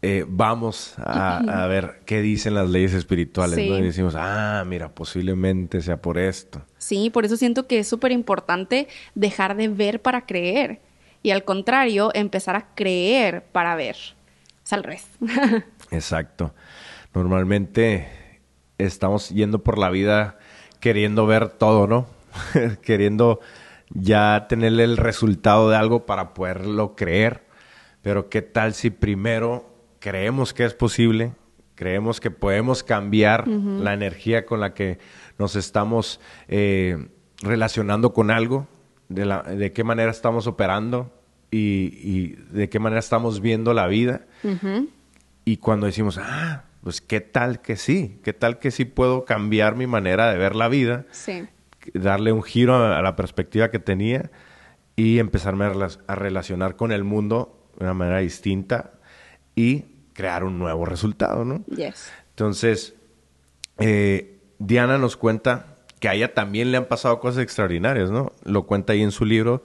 [0.04, 3.78] eh, vamos a, ver qué dicen las leyes espirituales, ¿no?
[3.78, 6.64] Y decimos, ah, mira, posiblemente sea por esto.
[6.78, 10.82] Sí, por eso siento que es súper importante dejar de ver para creer.
[11.24, 13.96] Y al contrario, empezar a creer para ver.
[14.66, 15.08] Es al revés.
[15.92, 16.54] Exacto.
[17.14, 18.08] Normalmente
[18.80, 20.40] estamos yendo por la vida
[20.80, 22.08] queriendo ver todo, ¿no?
[22.82, 23.40] queriendo
[23.90, 27.44] ya tener el resultado de algo para poderlo creer.
[28.02, 29.70] Pero qué tal si primero
[30.02, 31.34] creemos que es posible,
[31.76, 34.98] creemos que podemos cambiar la energía con la que
[35.38, 37.08] nos estamos eh,
[37.42, 38.68] relacionando con algo,
[39.08, 41.14] de, la, de, qué manera estamos operando
[41.52, 44.26] y, de qué manera estamos viendo la vida.
[45.46, 49.76] Y cuando decimos, ah, pues qué tal que sí, qué tal que sí puedo cambiar
[49.76, 51.06] mi manera de ver la vida,
[51.94, 54.32] darle un giro a, la perspectiva que tenía
[54.96, 58.94] y empezarme a relacionar con el mundo de una manera distinta
[59.56, 61.63] y crear un nuevo resultado, ¿no?
[61.65, 62.12] Yes.
[62.30, 62.95] Entonces,
[63.80, 68.32] eh, Diana nos cuenta que a ella también le han pasado cosas extraordinarias, ¿no?
[68.43, 69.63] Lo cuenta ahí en su libro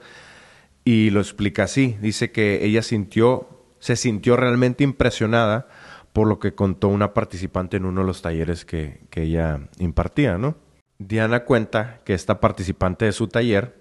[0.83, 1.97] y lo explica así.
[2.01, 5.67] Dice que ella sintió, se sintió realmente impresionada
[6.13, 10.37] por lo que contó una participante en uno de los talleres que, que ella impartía,
[10.37, 10.55] ¿no?
[10.99, 13.75] Diana cuenta que esta participante de su taller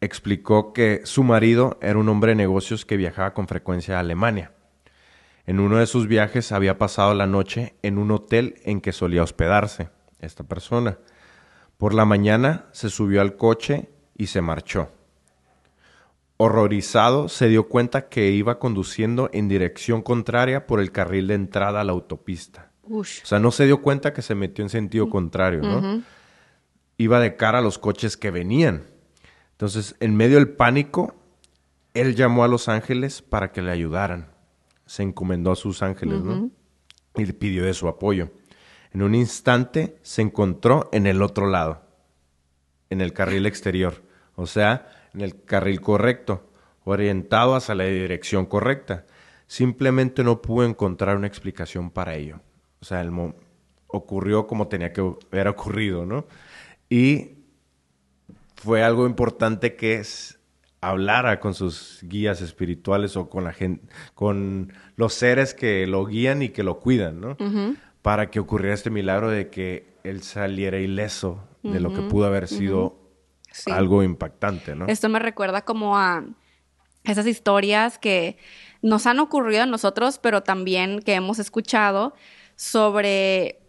[0.00, 4.52] explicó que su marido era un hombre de negocios que viajaba con frecuencia a Alemania
[5.46, 9.22] en uno de sus viajes había pasado la noche en un hotel en que solía
[9.22, 10.98] hospedarse esta persona.
[11.76, 14.90] Por la mañana se subió al coche y se marchó.
[16.38, 21.80] Horrorizado, se dio cuenta que iba conduciendo en dirección contraria por el carril de entrada
[21.80, 22.70] a la autopista.
[22.90, 26.02] O sea, no se dio cuenta que se metió en sentido contrario, ¿no?
[26.96, 28.84] Iba de cara a los coches que venían.
[29.52, 31.14] Entonces, en medio del pánico,
[31.92, 34.33] él llamó a los ángeles para que le ayudaran
[34.86, 36.50] se encomendó a sus ángeles, ¿no?
[37.16, 38.30] Y le pidió de su apoyo.
[38.92, 41.82] En un instante se encontró en el otro lado,
[42.90, 44.02] en el carril exterior,
[44.36, 46.50] o sea, en el carril correcto,
[46.84, 49.06] orientado hacia la dirección correcta.
[49.46, 52.40] Simplemente no pudo encontrar una explicación para ello.
[52.80, 53.10] O sea, el
[53.86, 56.26] ocurrió como tenía que haber ocurrido, ¿no?
[56.88, 57.32] Y
[58.56, 60.38] fue algo importante que es
[60.88, 66.42] hablara con sus guías espirituales o con la gente, con los seres que lo guían
[66.42, 67.36] y que lo cuidan, ¿no?
[68.02, 72.48] Para que ocurriera este milagro de que él saliera ileso de lo que pudo haber
[72.48, 72.98] sido
[73.66, 74.86] algo impactante, ¿no?
[74.86, 76.24] Esto me recuerda como a
[77.04, 78.36] esas historias que
[78.82, 82.14] nos han ocurrido a nosotros, pero también que hemos escuchado
[82.56, 83.60] sobre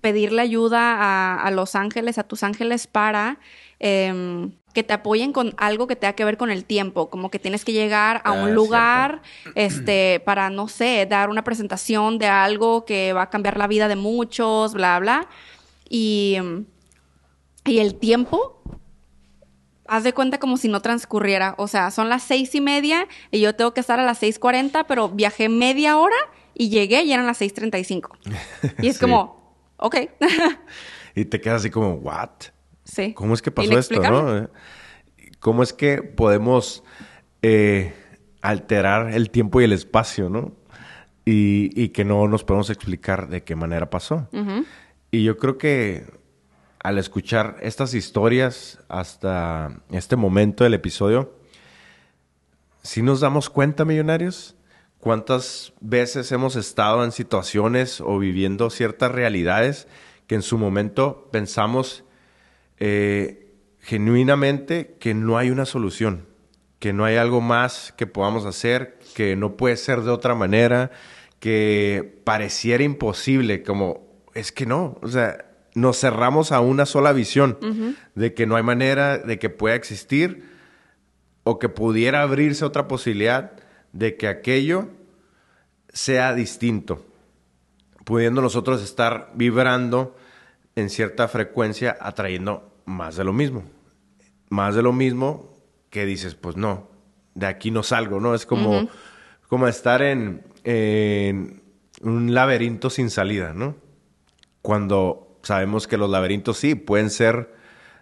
[0.00, 3.38] pedirle ayuda a, los ángeles, a tus ángeles para
[3.78, 7.38] em, que te apoyen con algo que tenga que ver con el tiempo, como que
[7.38, 9.22] tienes que llegar a un ah, lugar,
[9.54, 13.88] este, para, no sé, dar una presentación de algo que va a cambiar la vida
[13.88, 15.28] de muchos, bla, bla.
[15.88, 16.36] Y,
[17.64, 18.60] y el tiempo,
[19.88, 21.54] haz de cuenta como si no transcurriera.
[21.56, 24.38] O sea, son las seis y media y yo tengo que estar a las seis
[24.38, 26.16] cuarenta, pero viajé media hora
[26.52, 28.14] y llegué y eran las seis treinta y cinco.
[28.82, 29.96] Y es como, ok.
[31.14, 32.28] y te quedas así como, ¿what?
[33.14, 34.48] ¿Cómo es que pasó esto, no?
[35.40, 36.82] ¿Cómo es que podemos
[37.42, 37.94] eh,
[38.42, 40.52] alterar el tiempo y el espacio, ¿no?
[41.24, 44.28] Y, que no nos podemos explicar de qué manera pasó.
[45.10, 46.06] Y yo creo que
[46.78, 51.34] al escuchar estas historias hasta este momento del episodio,
[52.82, 54.56] si nos damos cuenta, millonarios,
[55.00, 59.88] cuántas veces hemos estado en situaciones o viviendo ciertas realidades
[60.28, 62.04] que en su momento pensamos
[62.78, 66.26] eh, genuinamente que no hay una solución,
[66.78, 70.90] que no hay algo más que podamos hacer, que no puede ser de otra manera,
[71.40, 77.58] que pareciera imposible, como es que no, o sea, nos cerramos a una sola visión
[78.14, 80.48] de que no hay manera de que pueda existir
[81.44, 83.52] o que pudiera abrirse otra posibilidad
[83.92, 84.88] de que aquello
[85.92, 87.06] sea distinto,
[88.04, 90.16] pudiendo nosotros estar vibrando
[90.76, 93.64] en cierta frecuencia atrayendo más de lo mismo.
[94.50, 95.56] Más de lo mismo
[95.90, 96.88] que dices, pues no,
[97.34, 98.34] de aquí no salgo, ¿no?
[98.34, 98.88] Es como,
[99.48, 101.62] como estar en, en
[102.02, 103.74] un laberinto sin salida, ¿no?
[104.62, 107.54] Cuando sabemos que los laberintos sí pueden ser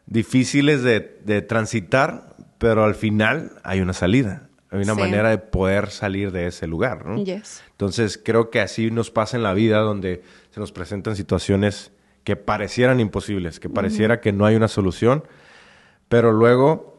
[0.06, 1.00] difíciles de,
[1.42, 4.48] transitar, pero al final hay una salida.
[4.70, 7.22] Hay una manera de poder salir de ese lugar, ¿no?
[7.70, 11.92] Entonces, creo que así nos pasa en la vida donde se nos presentan situaciones
[12.24, 15.24] que parecieran imposibles, que pareciera que no hay una solución,
[16.08, 16.94] pero luego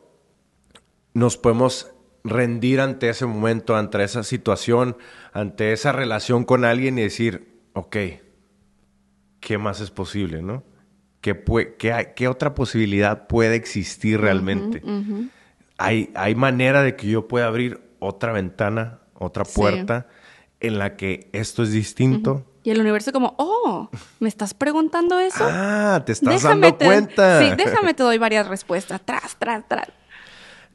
[1.13, 1.91] nos podemos
[2.23, 4.97] rendir ante ese momento, ante esa situación,
[5.33, 7.97] ante esa relación con alguien y decir, ok,
[9.39, 10.63] qué más es posible, ¿no?
[11.21, 11.43] ¿Qué,
[12.15, 14.83] qué, otra posibilidad puede existir realmente?
[15.77, 20.07] Hay, hay manera de que yo pueda abrir otra ventana, otra puerta
[20.59, 22.45] en la que esto es distinto.
[22.65, 25.47] Y el universo como, oh, ¿me estás preguntando eso?
[25.47, 27.39] Ah, te estás dando cuenta.
[27.39, 28.99] Sí, déjame te doy varias respuestas.
[29.05, 29.87] Tras, tras, tras.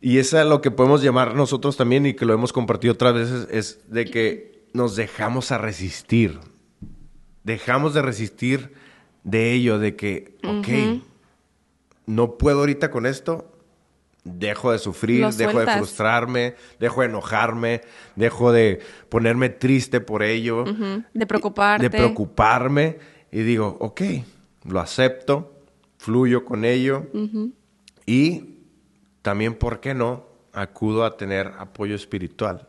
[0.00, 3.12] Y eso es lo que podemos llamar nosotros también y que lo hemos compartido otras
[3.12, 6.40] veces, es de que nos dejamos a resistir
[7.42, 8.72] dejamos de resistir
[9.24, 11.02] de ello, de que, ok,
[12.06, 13.49] no puedo ahorita con esto,
[14.34, 17.80] dejo de sufrir, dejo de frustrarme, dejo de enojarme,
[18.16, 20.64] dejo de ponerme triste por ello.
[21.12, 21.88] De preocuparte.
[21.88, 22.98] De preocuparme
[23.30, 24.02] y digo, ok,
[24.64, 25.54] lo acepto,
[25.98, 27.06] fluyo con ello
[28.06, 28.56] y
[29.22, 30.26] también, ¿por qué no?
[30.52, 32.68] Acudo a tener apoyo espiritual.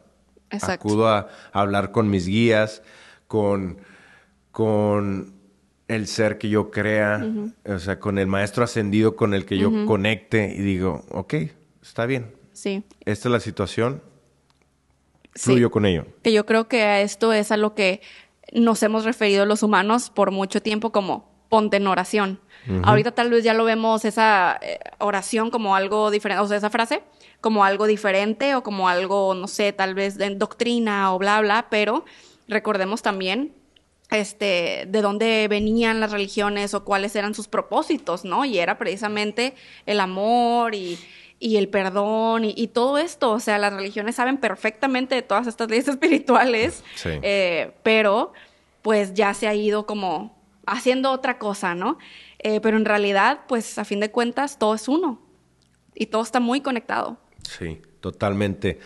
[0.50, 2.84] Acudo a hablar con mis guías,
[3.28, 3.78] con
[4.52, 5.34] con
[5.92, 7.26] el ser que yo crea,
[7.66, 11.34] o sea, con el maestro ascendido con el que yo conecte y digo, ok,
[11.82, 12.34] está bien.
[12.54, 12.84] Sí.
[13.06, 14.02] Esta es la situación,
[15.36, 16.06] fluyo con ello.
[16.24, 18.02] Que yo creo que esto es a lo que
[18.54, 22.40] nos hemos referido los humanos por mucho tiempo como ponte en oración.
[22.84, 26.70] Ahorita tal vez ya lo vemos esa eh, oración como algo diferente, o sea, esa
[26.70, 27.02] frase
[27.42, 31.68] como algo diferente o como algo, no sé, tal vez de doctrina o bla, bla,
[31.72, 32.06] pero
[32.48, 33.56] recordemos también
[34.12, 38.44] este, de dónde venían las religiones o cuáles eran sus propósitos, ¿no?
[38.46, 41.00] Y era precisamente el amor y,
[41.40, 43.32] el perdón y, todo esto.
[43.32, 48.34] O sea, las religiones saben perfectamente de todas estas leyes espirituales, eh, pero
[48.82, 51.98] pues ya se ha ido como haciendo otra cosa, ¿no?
[52.40, 55.22] Eh, pero en realidad, pues a fin de cuentas, todo es uno
[55.96, 57.18] y todo está muy conectado.
[57.44, 58.80] Sí, totalmente.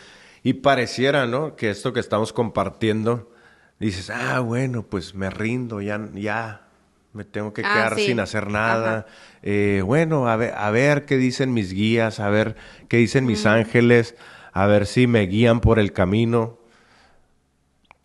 [0.43, 1.55] Y pareciera, ¿no?
[1.55, 3.31] Que esto que estamos compartiendo
[3.79, 6.67] dices, ah, bueno, pues me rindo, ya, ya
[7.13, 9.07] me tengo que ah, quedar sin hacer nada.
[9.41, 12.55] Eh, bueno, a ver, a ver qué dicen mis guías, a ver
[12.89, 14.15] qué dicen mis ángeles,
[14.51, 16.59] a ver si me guían por el camino.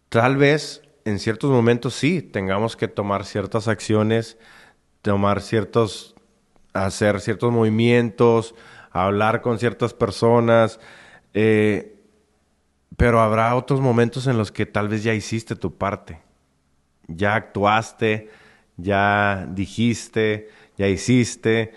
[0.08, 4.38] Tal vez en ciertos momentos sí tengamos que tomar ciertas acciones,
[5.02, 6.14] tomar ciertos,
[6.72, 8.54] hacer ciertos movimientos,
[8.90, 10.80] hablar con ciertas personas.
[11.34, 11.99] Eh,
[13.00, 16.20] pero habrá otros momentos en los que tal vez ya hiciste tu parte.
[17.08, 18.28] Ya actuaste,
[18.76, 21.72] ya dijiste, ya hiciste.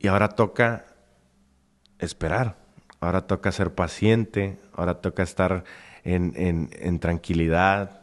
[0.00, 0.86] Y ahora toca
[2.00, 2.58] esperar.
[2.98, 4.58] Ahora toca ser paciente.
[4.72, 5.62] Ahora toca estar
[6.02, 8.02] en, tranquilidad.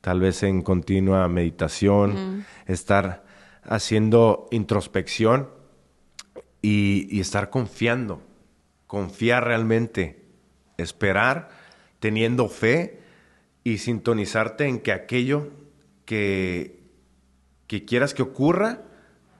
[0.00, 2.44] Tal vez en continua meditación.
[2.66, 3.22] Estar
[3.62, 5.50] haciendo introspección
[6.62, 8.20] y, y estar confiando.
[8.88, 10.26] Confiar realmente.
[10.78, 11.61] Esperar
[12.02, 12.98] teniendo fe
[13.62, 15.50] y sintonizarte en que aquello
[16.04, 16.80] que,
[17.68, 18.82] que quieras que ocurra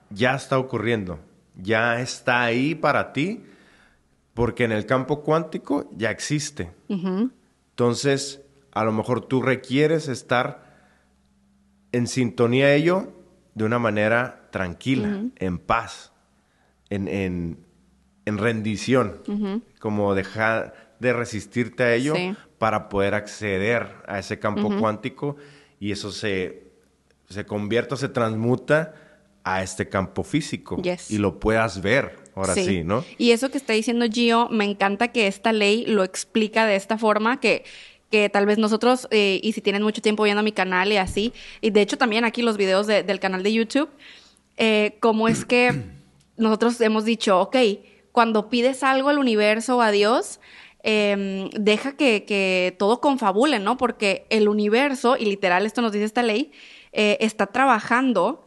[0.09, 1.19] ya está ocurriendo,
[1.61, 3.43] ya está ahí para ti,
[4.33, 6.71] porque en el campo cuántico ya existe.
[6.87, 8.41] Entonces,
[8.71, 10.63] a lo mejor tú requieres estar
[11.91, 13.11] en sintonía a ello
[13.55, 16.13] de una manera tranquila, en paz,
[16.89, 19.21] en, en, rendición,
[19.79, 22.33] como dejar de resistirte a ello Sí.
[22.63, 25.35] Para poder acceder a ese campo cuántico
[25.81, 26.63] y eso se,
[27.29, 28.93] se convierte o se transmuta
[29.43, 31.11] a este campo físico Yes.
[31.11, 33.03] y lo puedas ver, ahora sí, ¿no?
[33.17, 36.97] Y eso que está diciendo Gio, me encanta que esta ley lo explica de esta
[36.97, 37.65] forma que
[38.09, 41.33] que tal vez nosotros, eh, y si tienen mucho tiempo viendo mi canal y así,
[41.61, 43.89] y de hecho también aquí los videos de- del canal de YouTube,
[44.57, 45.73] eh, cómo es que
[46.37, 47.57] nosotros hemos dicho, ok,
[48.13, 50.39] cuando pides algo al universo o a Dios,
[50.83, 53.77] eh, deja que, que todo confabule, ¿no?
[53.77, 56.51] Porque el universo, y literal esto nos dice esta ley,
[56.91, 58.45] eh, está trabajando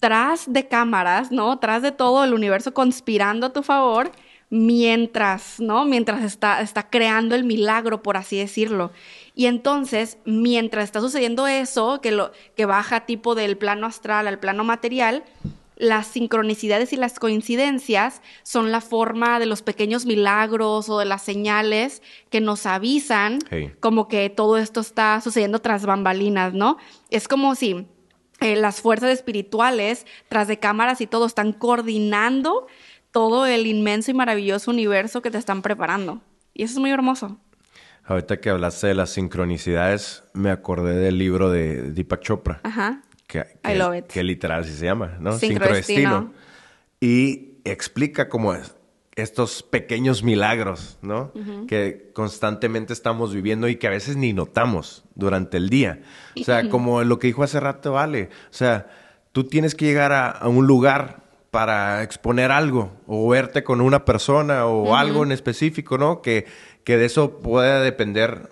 [0.00, 1.58] tras de cámaras, ¿no?
[1.58, 4.10] Tras de todo el universo conspirando a tu favor
[4.48, 5.84] mientras, ¿no?
[5.84, 8.90] Mientras está, está creando el milagro, por así decirlo.
[9.34, 14.40] Y entonces, mientras está sucediendo eso, que, lo, que baja tipo del plano astral al
[14.40, 15.22] plano material,
[15.80, 21.22] las sincronicidades y las coincidencias son la forma de los pequeños milagros o de las
[21.22, 23.72] señales que nos avisan Hey.
[23.80, 26.76] como que todo esto está sucediendo tras bambalinas, ¿no?
[27.10, 27.86] Es como si
[28.40, 32.66] eh, las fuerzas espirituales, tras de cámaras y todo, están coordinando
[33.10, 36.20] todo el inmenso y maravilloso universo que te están preparando.
[36.54, 37.38] Y eso es muy hermoso.
[38.04, 42.60] Ahorita que hablaste de las sincronicidades, me acordé del libro de Deepak Chopra.
[42.64, 43.02] Ajá.
[43.30, 44.06] Que, I que- love it.
[44.06, 45.32] que literal así se llama, ¿no?
[45.38, 46.32] Sincrodestino.
[47.00, 48.74] Y explica como es-
[49.16, 51.32] estos pequeños milagros, ¿no?
[51.68, 56.00] Que constantemente estamos viviendo y que a veces ni notamos durante el día.
[56.40, 58.86] O sea, como lo que dijo hace rato Ale, o sea,
[59.32, 61.20] tú tienes que llegar a, a un lugar
[61.50, 66.22] para exponer algo o verte con una persona o algo en específico, ¿no?
[66.22, 66.46] Que,
[66.84, 68.48] que de eso pueda depender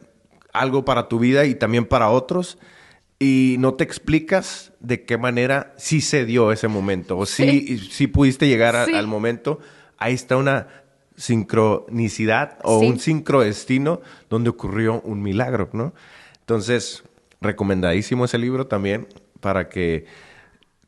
[0.53, 2.59] algo para tu vida y también para otros
[3.19, 8.07] y no te explicas de qué manera sí se dio ese momento o sí, sí
[8.07, 8.95] pudiste llegar a- Sí.
[8.95, 9.59] al momento.
[9.99, 10.69] Ahí está una
[11.17, 14.01] sincronicidad o un sincrodestino
[14.31, 15.95] donde ocurrió un milagro, ¿no?
[16.41, 17.03] Entonces,
[17.41, 19.09] recomendadísimo ese libro también
[19.41, 20.07] para que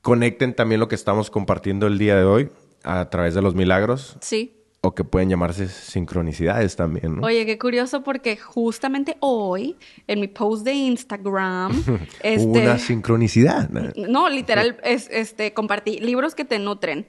[0.03, 2.49] conecten también lo que estamos compartiendo el día de hoy
[2.85, 4.55] a través de los milagros Sí.
[4.83, 7.27] O que pueden llamarse sincronicidades también, ¿no?
[7.27, 9.77] Oye, qué curioso porque justamente hoy,
[10.07, 11.85] en mi post de Instagram,
[12.23, 12.47] este...
[12.47, 13.69] Una sincronicidad.
[13.69, 13.91] ¿no?
[14.09, 17.07] No, literal, es, este, compartí libros que te nutren.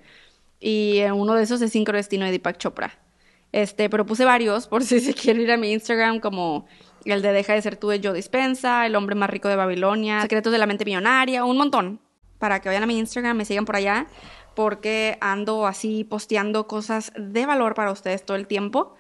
[0.59, 2.99] Y eh, uno de esos es Sincrodestino de Deepak Chopra.
[3.53, 6.65] Este, pero puse varios por si se quiere ir a mi Instagram, como
[7.05, 10.21] el de Deja de ser tú de Joe Dispensa, El hombre más rico de Babilonia,
[10.21, 11.99] Secretos de la mente millonaria, un montón.
[12.37, 14.07] Para que vayan a mi Instagram, me sigan por allá,
[14.55, 18.95] porque ando así posteando cosas de valor para ustedes todo el tiempo.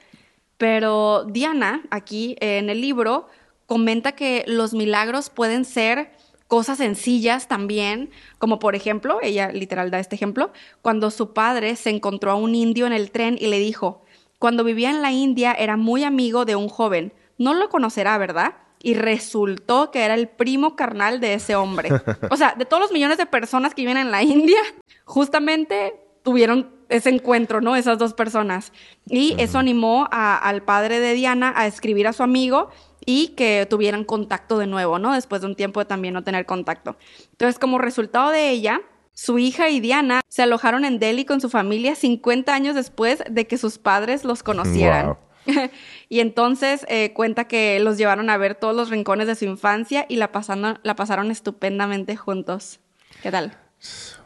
[0.57, 3.27] Pero Diana, aquí en el libro,
[3.65, 6.11] comenta que los milagros pueden ser
[6.47, 11.89] cosas sencillas también, como por ejemplo, ella literal da este ejemplo, cuando su padre se
[11.89, 14.03] encontró a un indio en el tren y le dijo,
[14.37, 18.55] cuando vivía en la India era muy amigo de un joven, no lo conocerá, ¿verdad?
[18.83, 21.89] Y resultó que era el primo carnal de ese hombre.
[22.31, 24.59] O sea, de todos los millones de personas que viven en la India,
[25.05, 27.75] justamente tuvieron ese encuentro, ¿no?
[27.75, 28.73] Esas dos personas.
[29.07, 32.69] Y eso animó a- al padre de Diana a escribir a su amigo
[33.05, 35.13] y que tuvieran contacto de nuevo, ¿no?
[35.13, 36.97] Después de un tiempo de también no tener contacto.
[37.31, 38.81] Entonces, como resultado de ella,
[39.13, 43.47] su hija y Diana se alojaron en Delhi con su familia 50 años después de
[43.47, 45.05] que sus padres los conocieran.
[45.07, 45.17] Wow.
[46.09, 50.05] y entonces eh, cuenta que los llevaron a ver todos los rincones de su infancia
[50.09, 52.79] y la, pasando, la pasaron estupendamente juntos.
[53.21, 53.57] ¿Qué tal?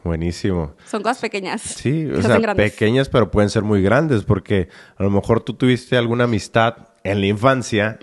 [0.04, 0.74] Buenísimo.
[0.86, 1.62] Son cosas pequeñas.
[1.62, 5.54] Sí, o se sea, pequeñas, pero pueden ser muy grandes, porque a lo mejor tú
[5.54, 7.98] tuviste alguna amistad en la infancia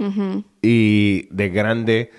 [0.62, 2.12] y de grande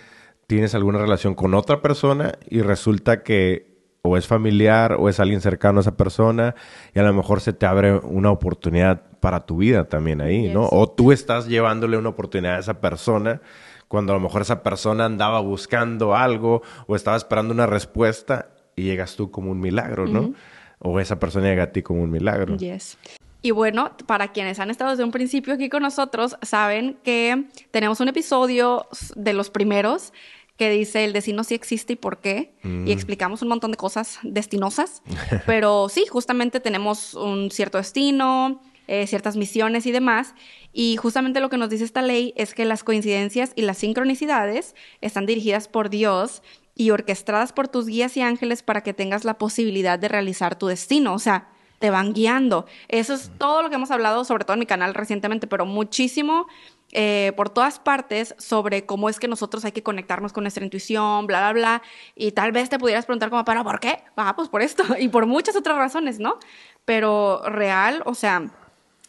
[0.47, 5.41] tienes alguna relación con otra persona y resulta que o es familiar o es alguien
[5.41, 6.55] cercano a esa persona
[6.95, 10.65] y a lo mejor se te abre una oportunidad para tu vida también ahí, ¿no?
[10.65, 10.71] Yes.
[10.73, 13.41] O tú estás llevándole una oportunidad a esa persona
[13.89, 18.83] cuando a lo mejor esa persona andaba buscando algo o estaba esperando una respuesta y
[18.83, 20.35] llegas tú como un milagro, ¿no?
[20.79, 22.59] O esa persona llega a ti como un milagro.
[22.59, 22.99] Yes.
[23.41, 28.01] Y bueno, para quienes han estado desde un principio aquí con nosotros, saben que tenemos
[28.01, 30.13] un episodio de los primeros
[30.59, 32.53] que dice el destino sí existe y por qué.
[32.63, 35.03] Y explicamos un montón de cosas destinosas.
[35.47, 40.35] Pero sí, justamente tenemos un cierto destino, eh, ciertas misiones y demás.
[40.73, 44.75] Y justamente lo que nos dice esta ley es que las coincidencias y las sincronicidades
[45.01, 46.43] están dirigidas por Dios
[46.75, 50.67] y orquestadas por tus guías y ángeles para que tengas la posibilidad de realizar tu
[50.67, 51.15] destino.
[51.15, 52.67] O sea, te van guiando.
[52.89, 56.47] Eso es todo lo que hemos hablado, sobre todo en mi canal recientemente, pero muchísimo
[56.93, 61.27] eh, por todas partes sobre cómo es que nosotros hay que conectarnos con nuestra intuición,
[61.27, 61.83] bla, bla, bla.
[62.15, 64.03] Y tal vez te pudieras preguntar como, ¿pero por qué?
[64.17, 66.39] Ah, pues por esto y por muchas otras razones, ¿no?
[66.85, 68.51] Pero real, o sea,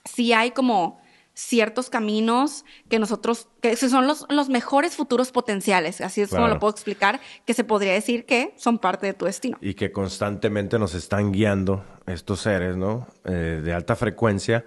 [0.05, 1.03] sí hay como
[1.33, 6.59] ciertos caminos que nosotros, que son los, los mejores futuros potenciales, así es como lo
[6.59, 9.57] puedo explicar, que se podría decir que son parte de tu destino.
[9.59, 13.07] Y que constantemente nos están guiando estos seres, ¿no?
[13.25, 14.63] Eh, de alta frecuencia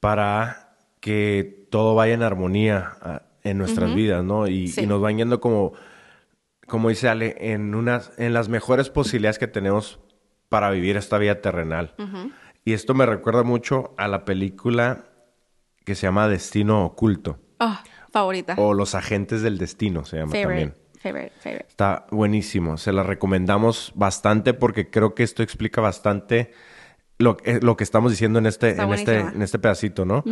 [0.00, 4.48] para que todo vaya en armonía ah, en nuestras vidas, ¿no?
[4.48, 4.82] Y, Sí.
[4.82, 5.74] y nos van guiando como,
[6.66, 10.00] como dice Ale, en, unas, en las mejores posibilidades que tenemos
[10.48, 11.94] para vivir esta vida terrenal.
[12.70, 15.06] Y esto me recuerda mucho a la película
[15.84, 17.40] que se llama Destino Oculto.
[17.58, 18.54] Ah, favorita.
[18.58, 20.76] O Los Agentes del Destino se llama también.
[21.00, 21.66] favorite, favorite.
[21.68, 22.76] Está buenísimo.
[22.76, 26.52] Se la recomendamos bastante porque creo que esto explica bastante
[27.18, 30.22] lo, eh, lo que estamos diciendo en este, Está en este, en este pedacito, ¿no?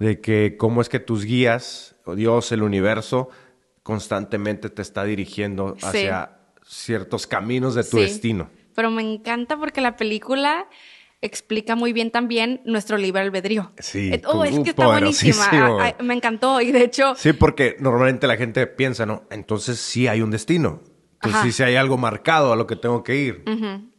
[0.00, 3.28] De que cómo es que tus guías, o Dios, el universo,
[3.84, 5.86] constantemente te está dirigiendo Sí.
[5.86, 8.02] hacia ciertos caminos de tu Sí.
[8.02, 8.50] destino.
[8.74, 10.66] Pero me encanta porque la película
[11.22, 13.72] explica muy bien también nuestro libre albedrío.
[13.78, 15.44] Sí, Eh, Oh, es que está buenísima.
[15.52, 16.60] Ah, ah, me encantó.
[16.60, 19.24] Y de hecho, Sí, porque normalmente la gente piensa, ¿no?
[19.30, 20.80] Entonces sí hay un destino.
[21.14, 21.44] Entonces Ajá.
[21.44, 23.44] sí, sí hay algo marcado a lo que tengo que ir.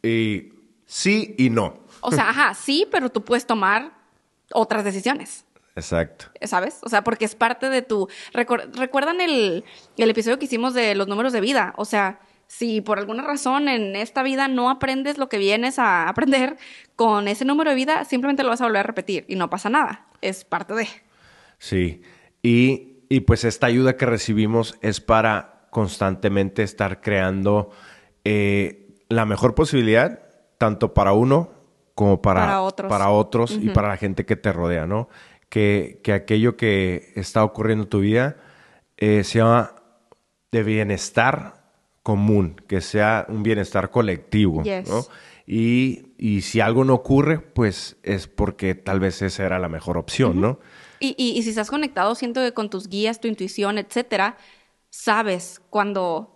[0.03, 0.53] Y
[0.86, 1.84] sí y no.
[2.01, 3.91] o sea, ajá, sí, pero tú puedes tomar
[4.53, 5.43] otras decisiones.
[5.76, 6.26] Exacto.
[6.43, 6.80] ¿Sabes?
[6.84, 8.07] O sea, porque es parte de tu...
[8.34, 9.63] Recuer- ¿Recuerdan el,
[9.97, 11.74] el episodio que hicimos de los números de vida?
[11.78, 16.10] O sea, si por alguna razón en esta vida no aprendes lo que vienes a
[16.10, 16.58] aprender,
[16.95, 19.70] con ese número de vida simplemente lo vas a volver a repetir y no pasa
[19.70, 20.08] nada.
[20.22, 20.88] Es parte de...
[21.60, 22.02] Sí,
[22.41, 27.72] y, y pues esta ayuda que recibimos es para constantemente estar creando
[28.24, 30.20] eh, la mejor posibilidad,
[30.58, 31.52] tanto para uno
[31.95, 32.89] como para, Para otros.
[32.89, 35.10] para otros y para la gente que te rodea, ¿no?
[35.50, 38.38] Que, que aquello que está ocurriendo en tu vida
[38.98, 39.74] eh, sea
[40.52, 41.57] de bienestar
[42.08, 44.88] común, que sea un bienestar colectivo, Yes.
[44.88, 45.05] ¿no?
[45.45, 49.97] Y, y si algo no ocurre, pues es porque tal vez esa era la mejor
[49.97, 50.58] opción, ¿no?
[51.01, 54.38] Y, y, y si estás conectado, siento que con tus guías, tu intuición, etcétera,
[54.89, 56.34] sabes cuando,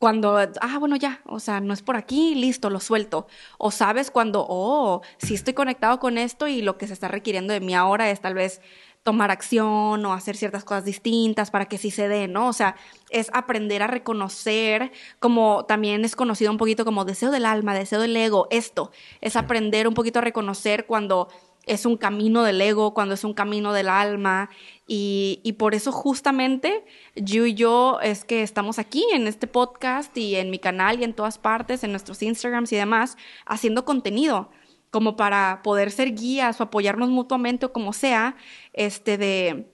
[0.00, 3.28] cuando, ah, bueno, ya, o sea, no es por aquí, listo, lo suelto.
[3.56, 7.52] O sabes cuando, oh, si estoy conectado con esto y lo que se está requiriendo
[7.52, 8.60] de mí ahora es tal vez
[9.02, 12.48] tomar acción o hacer ciertas cosas distintas para que sí se dé, ¿no?
[12.48, 12.76] O sea,
[13.10, 18.00] es aprender a reconocer, como también es conocido un poquito como deseo del alma, deseo
[18.00, 18.90] del ego, esto,
[19.20, 21.28] es aprender un poquito a reconocer cuando
[21.68, 24.50] es un camino del ego, cuando es un camino del alma.
[24.86, 26.84] Y, y por eso justamente
[27.14, 31.04] yo y yo es que estamos aquí en este podcast y en mi canal y
[31.04, 34.48] en todas partes, en nuestros Instagrams y demás, haciendo contenido
[34.90, 38.36] como para poder ser guías o apoyarnos mutuamente o como sea,
[38.72, 39.70] este de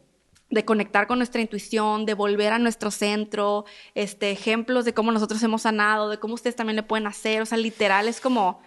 [0.50, 3.64] de conectar con nuestra intuición, de volver a nuestro centro,
[3.96, 7.46] este, ejemplos de cómo nosotros hemos sanado, de cómo ustedes también le pueden hacer, o
[7.46, 8.60] sea, literal es como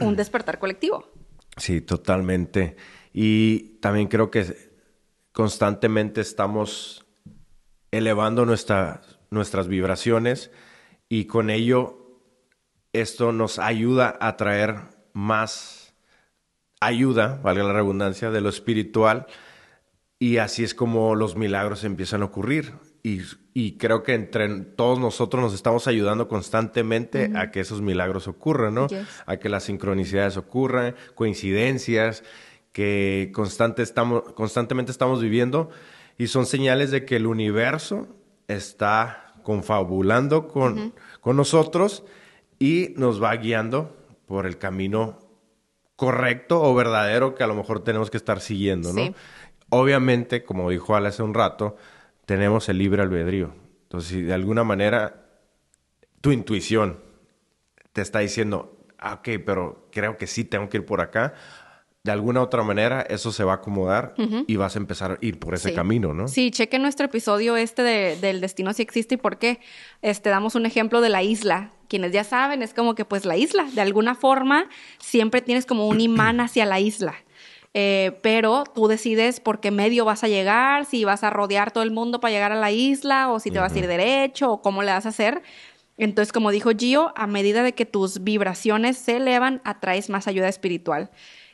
[0.00, 1.06] un despertar colectivo.
[1.58, 2.76] Sí, totalmente.
[3.12, 4.72] Y también creo que
[5.32, 7.04] constantemente estamos
[7.92, 10.50] elevando nuestra- nuestras vibraciones
[11.08, 12.18] y con ello
[12.92, 14.76] esto nos ayuda a traer
[15.12, 15.94] más
[16.80, 19.26] ayuda, valga la redundancia, de lo espiritual
[20.18, 22.74] y así es como los milagros empiezan a ocurrir.
[23.02, 23.22] Y,
[23.54, 28.74] y creo que entre todos nosotros nos estamos ayudando constantemente a que esos milagros ocurran,
[28.74, 28.86] ¿no?
[28.86, 29.08] Yes.
[29.26, 32.22] A que las sincronicidades ocurran, coincidencias
[32.70, 35.70] que constante estamos, constantemente estamos viviendo
[36.18, 38.06] y son señales de que el universo
[38.46, 42.04] está confabulando con, con nosotros
[42.60, 43.96] y nos va guiando
[44.32, 45.18] por el camino
[45.94, 49.04] correcto o verdadero que a lo mejor tenemos que estar siguiendo, ¿no?
[49.04, 49.14] Sí.
[49.68, 51.76] Obviamente, como dijo Al hace un rato,
[52.24, 53.52] tenemos el libre albedrío.
[53.82, 55.26] Entonces, si de alguna manera
[56.22, 57.00] tu intuición
[57.92, 61.34] te está diciendo, ah, ok, pero creo que sí tengo que ir por acá,
[62.04, 64.14] de alguna otra manera eso se va a acomodar
[64.48, 65.74] y vas a empezar a ir por ese Sí.
[65.74, 66.26] camino, ¿no?
[66.26, 69.60] Sí, chequen nuestro episodio este de- del destino si existe y por qué.
[70.02, 71.70] Este, damos un ejemplo de la isla.
[71.88, 74.66] Quienes ya saben, es como que pues la isla, de alguna forma,
[74.98, 77.14] siempre tienes como un imán hacia la isla.
[77.74, 81.84] Eh, pero tú decides por qué medio vas a llegar, si vas a rodear todo
[81.84, 84.60] el mundo para llegar a la isla o si te vas a ir derecho o
[84.60, 85.40] cómo le vas a hacer.
[85.98, 90.48] Entonces, como dijo Gio, a medida de que tus vibraciones se elevan, atraes más ayuda
[90.48, 91.10] espiritual.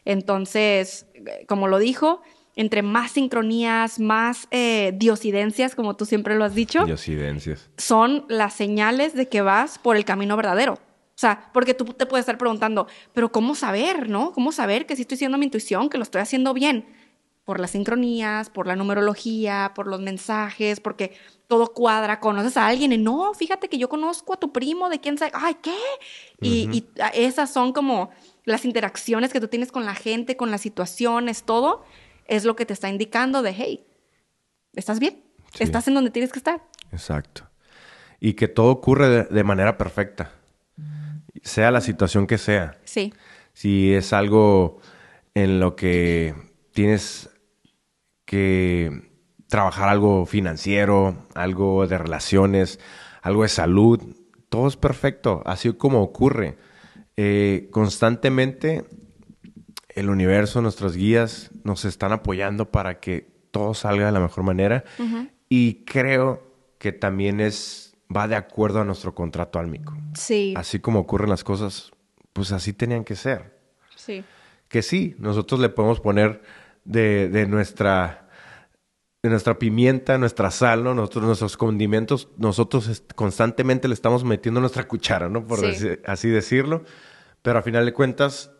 [0.08, 1.04] Entonces,
[1.46, 2.22] como lo dijo,
[2.56, 7.68] entre más sincronías, más eh, diosidencias, como tú siempre lo has dicho, Diosidencias.
[7.76, 10.72] son las señales de que vas por el camino verdadero.
[10.72, 14.32] O sea, porque tú te puedes estar preguntando, pero ¿cómo saber, no?
[14.32, 16.86] ¿Cómo saber que sí estoy haciendo mi intuición, que lo estoy haciendo bien?
[17.44, 21.12] Por las sincronías, por la numerología, por los mensajes, porque
[21.48, 22.18] todo cuadra.
[22.18, 25.32] Conoces a alguien y no, fíjate que yo conozco a tu primo, de quién sabe,
[25.34, 25.76] ay, ¿qué?
[26.40, 28.10] Y, y esas son como
[28.48, 31.84] las interacciones que tú tienes con la gente, con las situaciones, todo.
[32.26, 33.86] es lo que te está indicando de, hey,
[34.74, 35.22] ¿estás bien?
[35.54, 35.64] Sí.
[35.64, 36.62] ¿Estás en donde tienes que estar?
[36.92, 37.48] Exacto.
[38.20, 40.32] Y que todo ocurre de, de manera perfecta,
[41.42, 42.76] sea la situación que sea.
[42.84, 43.14] Sí.
[43.52, 44.80] Si es algo
[45.34, 46.34] en lo que
[46.72, 47.30] tienes
[48.24, 49.08] que
[49.48, 52.78] trabajar algo financiero, algo de relaciones,
[53.22, 54.00] algo de salud,
[54.48, 56.56] todo es perfecto, así como ocurre.
[57.20, 58.84] Eh, constantemente
[59.88, 64.84] el universo, nuestros guías nos están apoyando para que todo salga de la mejor manera
[65.48, 66.44] y creo
[66.78, 69.96] que también es va de acuerdo a nuestro contrato álmico.
[70.14, 70.54] Sí.
[70.56, 71.90] Así como ocurren las cosas,
[72.32, 73.58] pues así tenían que ser.
[73.96, 74.22] Sí.
[74.68, 76.40] Que sí, nosotros le podemos poner
[76.84, 78.27] de, de nuestra
[79.22, 80.94] nuestra pimienta, nuestra sal, ¿no?
[80.94, 85.44] Nosotros, nuestros condimentos, nosotros constantemente le estamos metiendo nuestra cuchara, ¿no?
[85.46, 85.88] Por Sí.
[86.06, 86.84] así decirlo.
[87.42, 88.52] Pero a final de cuentas,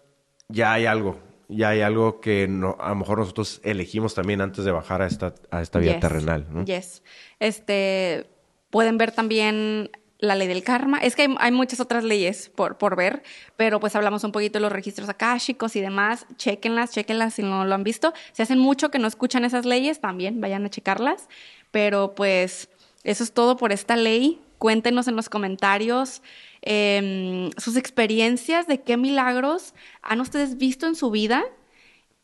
[0.48, 1.20] ya hay algo.
[1.48, 5.06] Ya hay algo que no- a lo mejor nosotros elegimos también antes de bajar a
[5.06, 6.00] esta, a esta Yes.
[6.00, 6.64] terrenal, ¿no?
[6.64, 7.02] Yes.
[7.38, 8.26] Este,
[8.70, 10.98] pueden ver también la ley del karma.
[10.98, 13.22] Es que hay, hay muchas otras leyes por, por ver,
[13.56, 16.26] pero pues hablamos un poquito de los registros akáshicos y demás.
[16.36, 18.12] Chequenlas, chequenlas si no lo han visto.
[18.32, 21.28] Si hacen mucho que no escuchan esas leyes, también vayan a checarlas.
[21.70, 22.68] Pero pues
[23.04, 24.40] eso es todo por esta ley.
[24.58, 26.20] Cuéntenos en los comentarios
[26.62, 31.44] em, sus experiencias de qué milagros han ustedes visto en su vida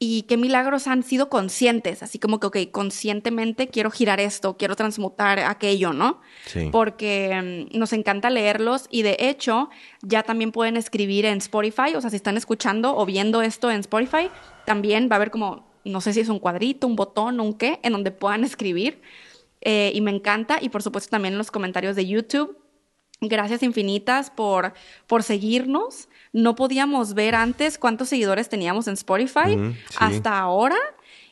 [0.04, 4.76] y qué milagros han sido conscientes, así como que, ok, conscientemente quiero girar esto, quiero
[4.76, 6.20] transmutar aquello, ¿no?
[6.46, 6.68] Sí.
[6.70, 9.70] Porque mm, nos encanta leerlos y de hecho
[10.02, 13.80] ya también pueden escribir en Spotify, o sea, si están escuchando o viendo esto en
[13.80, 14.28] Spotify,
[14.66, 17.80] también va a haber como, no sé si es un cuadrito, un botón un qué,
[17.82, 19.00] en donde puedan escribir.
[19.60, 22.58] Eh, y me encanta, y por supuesto también en los comentarios de YouTube.
[23.20, 24.74] Gracias infinitas por,
[25.06, 26.08] por seguirnos.
[26.34, 29.56] No podíamos ver antes cuántos seguidores teníamos en Spotify
[29.88, 29.96] sí.
[29.98, 30.76] hasta ahora.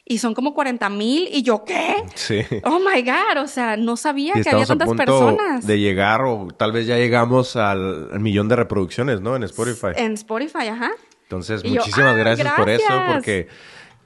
[0.05, 1.29] Y son como 40 mil.
[1.31, 2.03] ¿Y yo qué?
[2.15, 2.41] Sí.
[2.65, 3.43] Oh my God.
[3.43, 6.73] O sea, no sabía Y que había a tantas punto personas de llegar o tal
[6.73, 9.37] vez ya llegamos al, al millón de reproducciones, ¿no?
[9.37, 9.89] En Spotify.
[9.97, 10.69] en Spotify.
[10.69, 10.91] Ajá.
[11.25, 13.49] Entonces, Y yo, muchísimas ¡ah, gracias, por eso, porque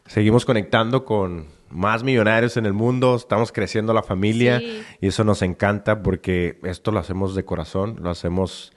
[0.07, 4.83] seguimos conectando con más millonarios en el mundo, estamos creciendo la familia Sí.
[5.01, 8.73] y eso nos encanta porque esto lo hacemos de corazón, lo hacemos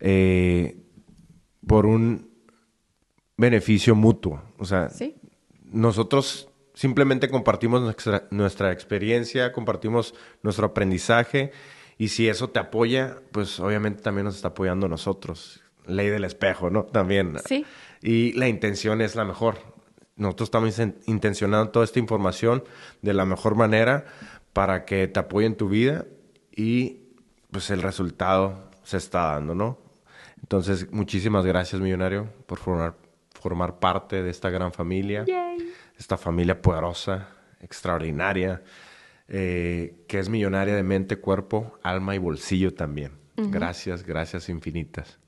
[0.00, 0.76] eh,
[1.68, 2.28] por un
[3.36, 4.42] beneficio mutuo.
[4.58, 5.14] O sea, Sí.
[5.64, 11.52] nosotros simplemente compartimos nuestra, nuestra experiencia, compartimos nuestro aprendizaje
[11.98, 15.60] y si eso te apoya, pues obviamente también nos está apoyando a nosotros.
[15.86, 16.84] Ley del espejo, ¿no?
[16.84, 17.36] También.
[17.46, 17.64] Sí.
[18.02, 19.56] Y la intención es la mejor.
[20.16, 22.62] Nosotros estamos in- intencionando toda esta información
[23.02, 24.04] de la mejor manera
[24.52, 26.04] para que te apoye en tu vida
[26.54, 27.02] y
[27.50, 29.78] pues el resultado se está dando, ¿no?
[30.48, 32.96] Entonces, muchísimas gracias, millonario, por formar,
[33.38, 35.58] formar parte de esta gran familia Yay.
[35.98, 37.28] esta familia poderosa,
[37.60, 38.62] extraordinaria,
[39.28, 43.12] eh, que es millonaria de mente, cuerpo, alma y bolsillo también.
[43.36, 45.18] Gracias, gracias infinitas.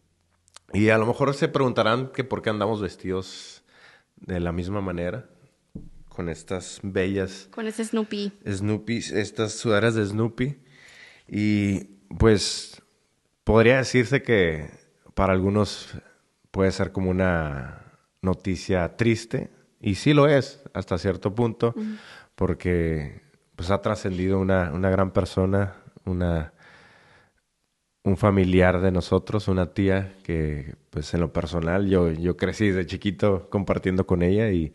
[0.72, 3.62] Y a lo mejor se preguntarán que por qué andamos vestidos
[4.16, 5.28] de la misma manera,
[6.08, 8.32] con estas bellas Con ese Snoopy.
[8.48, 10.56] Snoopy, estas sudaderas de Snoopy.
[11.28, 11.80] Y
[12.18, 12.80] pues
[13.44, 14.79] podría decirse que
[15.20, 15.98] para algunos
[16.50, 19.50] puede ser como una noticia triste.
[19.78, 21.74] Y sí lo es, hasta cierto punto,
[22.34, 23.20] porque
[23.54, 25.74] pues ha trascendido una, una gran persona,
[26.06, 26.54] una,
[28.02, 32.86] un familiar de nosotros, una tía que pues en lo personal yo, yo crecí desde
[32.86, 34.72] chiquito compartiendo con ella y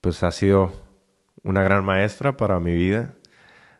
[0.00, 0.72] pues ha sido
[1.44, 3.14] una gran maestra para mi vida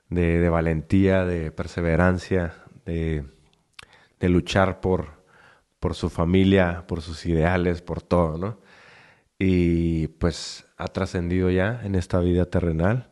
[0.09, 2.55] de, de valentía, de perseverancia,
[2.85, 3.25] de,
[4.21, 5.16] de luchar por,
[5.87, 8.59] por su familia, por sus ideales, por todo, ¿no?
[9.39, 13.09] Y pues ha trascendido ya en esta vida terrenal.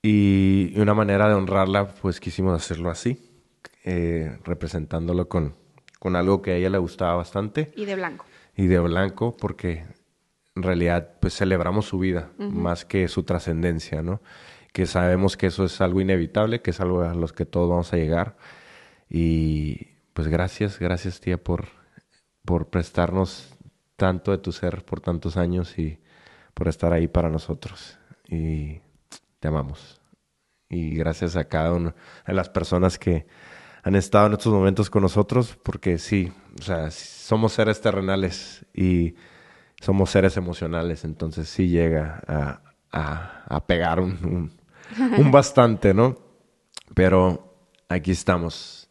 [0.00, 3.20] Y una manera de honrarla, pues quisimos hacerlo así,
[3.84, 5.56] eh, representándolo con,
[5.98, 8.24] con algo que a ella le gustaba bastante Y de blanco.
[8.56, 9.84] y de blanco porque
[10.56, 14.22] en realidad pues celebramos su vida más que su trascendencia, ¿no?
[14.72, 17.92] Que sabemos que eso es algo inevitable, que es algo a los que todos vamos
[17.92, 18.38] a llegar
[19.10, 21.79] y pues gracias, gracias tía por
[22.44, 23.54] por prestarnos
[23.96, 25.98] tanto de tu ser por tantos años y
[26.54, 28.80] por estar ahí para nosotros y
[29.40, 30.00] te amamos.
[30.68, 31.94] Y gracias a cada una
[32.26, 33.26] de las personas que
[33.82, 39.14] han estado en estos momentos con nosotros, porque sí, o sea, somos seres terrenales y
[39.80, 42.62] somos seres emocionales, entonces sí llega a,
[42.92, 46.18] a- a pegar un, un- un bastante, ¿no?
[46.94, 47.54] Pero
[47.88, 48.88] aquí estamos,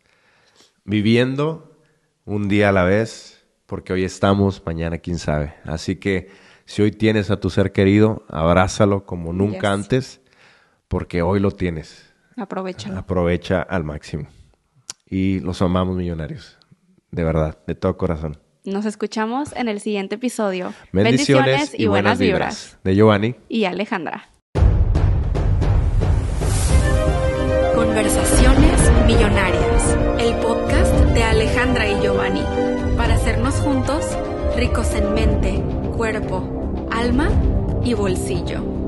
[0.84, 1.78] viviendo
[2.26, 3.39] un día a la vez,
[3.70, 5.54] porque hoy estamos, mañana quién sabe.
[5.64, 9.80] Así que Si hoy tienes a tu ser querido, abrázalo como nunca Yes.
[9.80, 10.22] antes,
[10.88, 12.14] porque hoy lo tienes.
[12.38, 13.00] Aprovechalo.
[13.00, 14.28] Aprovecha al máximo.
[15.08, 16.60] Y los amamos millonarios.
[17.10, 18.38] De verdad, de todo corazón.
[18.66, 20.72] Nos escuchamos en el siguiente episodio.
[20.92, 22.78] Bendiciones, y, buenas vibras.
[22.84, 23.36] De Giovanni.
[23.50, 24.30] Y Alejandra.
[27.74, 32.44] Conversaciones Millonarias, el podcast de Alejandra y Giovanni,
[33.30, 34.06] hacernos juntos
[34.58, 35.64] ricos en mente,
[35.96, 37.30] cuerpo, alma
[37.86, 38.79] y bolsillo.